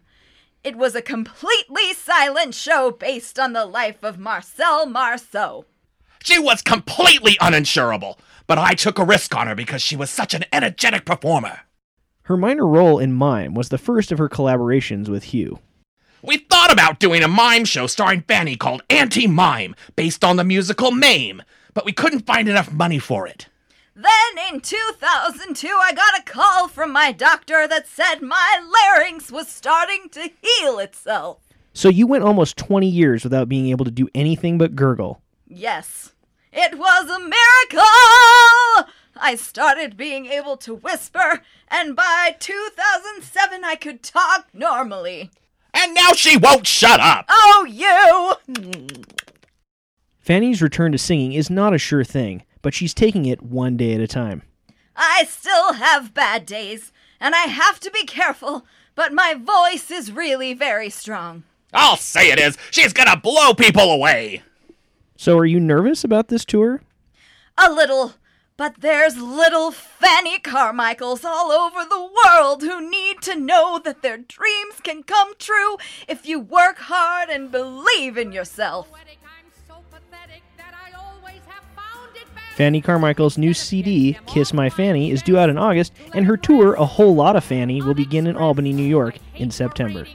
It 0.63 0.75
was 0.75 0.93
a 0.93 1.01
completely 1.01 1.93
silent 1.93 2.53
show 2.53 2.91
based 2.91 3.39
on 3.39 3.53
the 3.53 3.65
life 3.65 4.03
of 4.03 4.19
Marcel 4.19 4.85
Marceau. 4.85 5.65
She 6.23 6.37
was 6.37 6.61
completely 6.61 7.37
uninsurable, 7.41 8.19
but 8.45 8.57
I 8.57 8.73
took 8.73 8.99
a 8.99 9.05
risk 9.05 9.35
on 9.35 9.47
her 9.47 9.55
because 9.55 9.81
she 9.81 9.95
was 9.95 10.09
such 10.09 10.33
an 10.33 10.45
energetic 10.53 11.05
performer. 11.05 11.61
Her 12.23 12.37
minor 12.37 12.67
role 12.67 12.99
in 12.99 13.13
Mime 13.13 13.55
was 13.55 13.69
the 13.69 13.77
first 13.77 14.11
of 14.11 14.19
her 14.19 14.29
collaborations 14.29 15.07
with 15.07 15.25
Hugh. 15.25 15.59
We 16.21 16.37
thought 16.37 16.71
about 16.71 16.99
doing 16.99 17.23
a 17.23 17.29
mime 17.29 17.63
show 17.63 17.87
starring 17.87 18.21
Fanny 18.23 18.57
called 18.57 18.83
Anti 18.89 19.25
Mime, 19.25 19.73
based 19.95 20.25
on 20.25 20.35
the 20.35 20.43
musical 20.43 20.91
Mame, 20.91 21.41
but 21.73 21.85
we 21.85 21.93
couldn't 21.93 22.25
find 22.25 22.49
enough 22.49 22.73
money 22.73 22.99
for 22.99 23.25
it. 23.25 23.47
Then 23.95 24.53
in 24.53 24.59
2002, 24.59 25.67
I 25.67 25.93
got 25.93 26.19
a 26.19 26.23
call 26.23 26.67
from 26.67 26.91
my 26.91 27.13
doctor 27.13 27.67
that 27.69 27.87
said 27.87 28.21
my 28.21 28.61
larynx 28.61 29.31
was 29.31 29.47
starting 29.47 30.09
to 30.09 30.29
heal 30.41 30.79
itself. 30.79 31.37
So 31.73 31.87
you 31.87 32.05
went 32.05 32.25
almost 32.25 32.57
20 32.57 32.87
years 32.87 33.23
without 33.23 33.47
being 33.47 33.67
able 33.67 33.85
to 33.85 33.91
do 33.91 34.09
anything 34.13 34.57
but 34.57 34.75
gurgle. 34.75 35.21
Yes, 35.47 36.13
it 36.51 36.77
was 36.77 37.09
a 37.09 37.19
miracle! 37.19 38.93
I 39.21 39.35
started 39.35 39.95
being 39.95 40.25
able 40.25 40.57
to 40.57 40.75
whisper, 40.75 41.43
and 41.69 41.95
by 41.95 42.35
2007, 42.39 43.63
I 43.63 43.75
could 43.75 44.03
talk 44.03 44.47
normally. 44.53 45.31
And 45.73 45.93
now 45.93 46.13
she 46.13 46.37
won't 46.37 46.67
shut 46.67 46.99
up! 46.99 47.25
Oh, 47.29 47.65
you! 47.69 49.03
Fanny's 50.19 50.61
return 50.61 50.91
to 50.91 50.97
singing 50.97 51.33
is 51.33 51.49
not 51.49 51.73
a 51.73 51.77
sure 51.77 52.03
thing, 52.03 52.43
but 52.61 52.73
she's 52.73 52.93
taking 52.93 53.25
it 53.25 53.41
one 53.41 53.77
day 53.77 53.93
at 53.93 54.01
a 54.01 54.07
time. 54.07 54.43
I 54.95 55.25
still 55.25 55.73
have 55.73 56.13
bad 56.13 56.45
days, 56.45 56.91
and 57.19 57.33
I 57.33 57.43
have 57.43 57.79
to 57.79 57.91
be 57.91 58.03
careful, 58.05 58.65
but 58.95 59.13
my 59.13 59.33
voice 59.33 59.89
is 59.89 60.11
really 60.11 60.53
very 60.53 60.89
strong. 60.89 61.43
I'll 61.73 61.97
say 61.97 62.31
it 62.31 62.39
is. 62.39 62.57
She's 62.71 62.93
gonna 62.93 63.17
blow 63.17 63.53
people 63.53 63.91
away. 63.91 64.43
So 65.15 65.37
are 65.37 65.45
you 65.45 65.59
nervous 65.59 66.03
about 66.03 66.27
this 66.27 66.45
tour? 66.45 66.81
A 67.57 67.71
little, 67.71 68.13
but 68.59 68.81
there's 68.81 69.15
little 69.15 69.71
Fanny 69.71 70.37
Carmichaels 70.37 71.23
all 71.23 71.49
over 71.49 71.85
the 71.85 72.09
world 72.25 72.61
who 72.61 72.89
need 72.89 73.21
to 73.21 73.33
know 73.33 73.79
that 73.85 74.01
their 74.01 74.17
dreams 74.17 74.81
can 74.83 75.01
come 75.01 75.33
true 75.39 75.77
if 76.09 76.27
you 76.27 76.41
work 76.41 76.77
hard 76.77 77.29
and 77.29 77.53
believe 77.53 78.17
in 78.17 78.33
yourself. 78.33 78.89
Fanny 82.57 82.81
Carmichael's 82.81 83.37
new 83.37 83.53
CD, 83.53 84.17
Kiss 84.27 84.51
My 84.51 84.69
Fanny, 84.69 85.09
is 85.09 85.21
due 85.21 85.37
out 85.37 85.49
in 85.49 85.57
August, 85.57 85.93
and 86.13 86.25
her 86.25 86.35
tour, 86.35 86.73
A 86.73 86.85
Whole 86.85 87.15
Lot 87.15 87.37
of 87.37 87.45
Fanny, 87.45 87.81
will 87.81 87.93
begin 87.93 88.27
in 88.27 88.35
Albany, 88.35 88.73
New 88.73 88.83
York 88.83 89.15
in 89.35 89.51
September. 89.51 90.05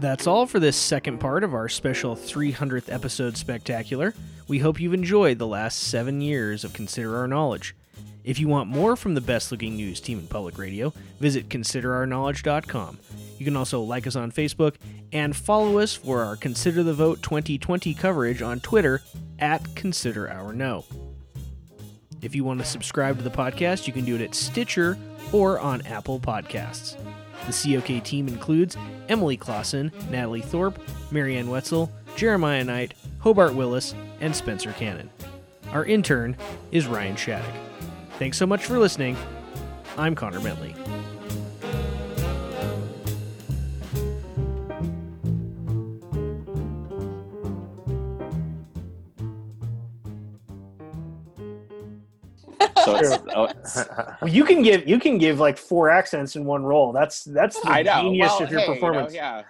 That's 0.00 0.26
all 0.26 0.46
for 0.46 0.58
this 0.58 0.76
second 0.78 1.18
part 1.18 1.44
of 1.44 1.52
our 1.52 1.68
special 1.68 2.16
300th 2.16 2.90
episode 2.90 3.36
spectacular. 3.36 4.14
We 4.48 4.58
hope 4.58 4.80
you've 4.80 4.94
enjoyed 4.94 5.38
the 5.38 5.46
last 5.46 5.78
seven 5.78 6.22
years 6.22 6.64
of 6.64 6.72
Consider 6.72 7.18
Our 7.18 7.28
Knowledge. 7.28 7.76
If 8.24 8.38
you 8.38 8.48
want 8.48 8.70
more 8.70 8.96
from 8.96 9.12
the 9.12 9.20
best 9.20 9.52
looking 9.52 9.76
news 9.76 10.00
team 10.00 10.18
in 10.18 10.26
public 10.26 10.56
radio, 10.56 10.94
visit 11.18 11.50
considerourknowledge.com. 11.50 12.98
You 13.36 13.44
can 13.44 13.56
also 13.56 13.82
like 13.82 14.06
us 14.06 14.16
on 14.16 14.32
Facebook 14.32 14.76
and 15.12 15.36
follow 15.36 15.78
us 15.78 15.94
for 15.94 16.22
our 16.22 16.34
Consider 16.34 16.82
the 16.82 16.94
Vote 16.94 17.22
2020 17.22 17.92
coverage 17.92 18.40
on 18.40 18.60
Twitter 18.60 19.02
at 19.38 19.74
Consider 19.76 20.30
Our. 20.30 20.54
If 22.22 22.34
you 22.34 22.44
want 22.44 22.60
to 22.60 22.66
subscribe 22.66 23.18
to 23.18 23.22
the 23.22 23.30
podcast, 23.30 23.86
you 23.86 23.92
can 23.92 24.06
do 24.06 24.14
it 24.14 24.22
at 24.22 24.34
Stitcher 24.34 24.96
or 25.30 25.60
on 25.60 25.82
Apple 25.82 26.20
Podcasts. 26.20 26.96
The 27.46 27.52
COK 27.52 28.04
team 28.04 28.28
includes 28.28 28.76
Emily 29.08 29.36
Clausen, 29.36 29.92
Natalie 30.10 30.40
Thorpe, 30.42 30.78
Marianne 31.10 31.48
Wetzel, 31.48 31.90
Jeremiah 32.16 32.64
Knight, 32.64 32.94
Hobart 33.20 33.54
Willis, 33.54 33.94
and 34.20 34.34
Spencer 34.34 34.72
Cannon. 34.72 35.10
Our 35.72 35.84
intern 35.84 36.36
is 36.72 36.86
Ryan 36.86 37.16
Shattuck. 37.16 37.54
Thanks 38.18 38.36
so 38.38 38.46
much 38.46 38.64
for 38.64 38.78
listening. 38.78 39.16
I'm 39.96 40.14
Connor 40.14 40.40
Bentley. 40.40 40.74
So 53.04 53.24
oh, 53.34 53.48
Well, 54.22 54.30
you 54.30 54.44
can 54.44 54.62
give 54.62 54.88
you 54.88 54.98
can 54.98 55.18
give 55.18 55.38
like 55.40 55.58
four 55.58 55.90
accents 55.90 56.36
in 56.36 56.44
one 56.44 56.62
role. 56.62 56.92
That's 56.92 57.24
that's 57.24 57.60
the 57.60 57.68
I 57.68 57.82
know. 57.82 58.02
genius 58.02 58.28
well, 58.30 58.42
of 58.44 58.50
your 58.50 58.60
hey, 58.60 58.66
you 58.66 58.70
know, 58.70 58.74
performance. 58.74 59.14
yeah. 59.14 59.42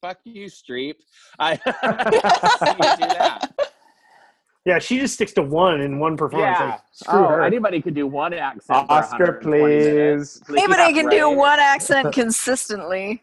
Fuck 0.00 0.18
you, 0.24 0.46
Streep. 0.46 0.94
I 1.38 1.52
you 1.56 1.58
do 1.58 3.14
that. 3.14 3.52
Yeah, 4.66 4.78
she 4.78 4.98
just 4.98 5.14
sticks 5.14 5.32
to 5.34 5.42
one 5.42 5.80
in 5.80 5.98
one 5.98 6.16
performance. 6.16 6.58
Yeah. 6.60 6.70
Like, 6.70 6.80
screw 6.92 7.18
Oh, 7.20 7.28
her. 7.28 7.42
anybody 7.42 7.80
could 7.80 7.94
do 7.94 8.06
one 8.06 8.34
accent. 8.34 8.86
Oscar, 8.90 9.40
120 9.40 9.58
minutes. 9.66 10.38
please. 10.44 10.58
Anybody 10.58 10.94
Yeah, 10.94 11.02
can 11.02 11.10
do 11.10 11.30
one 11.30 11.58
accent 11.58 12.12
consistently. 12.12 13.22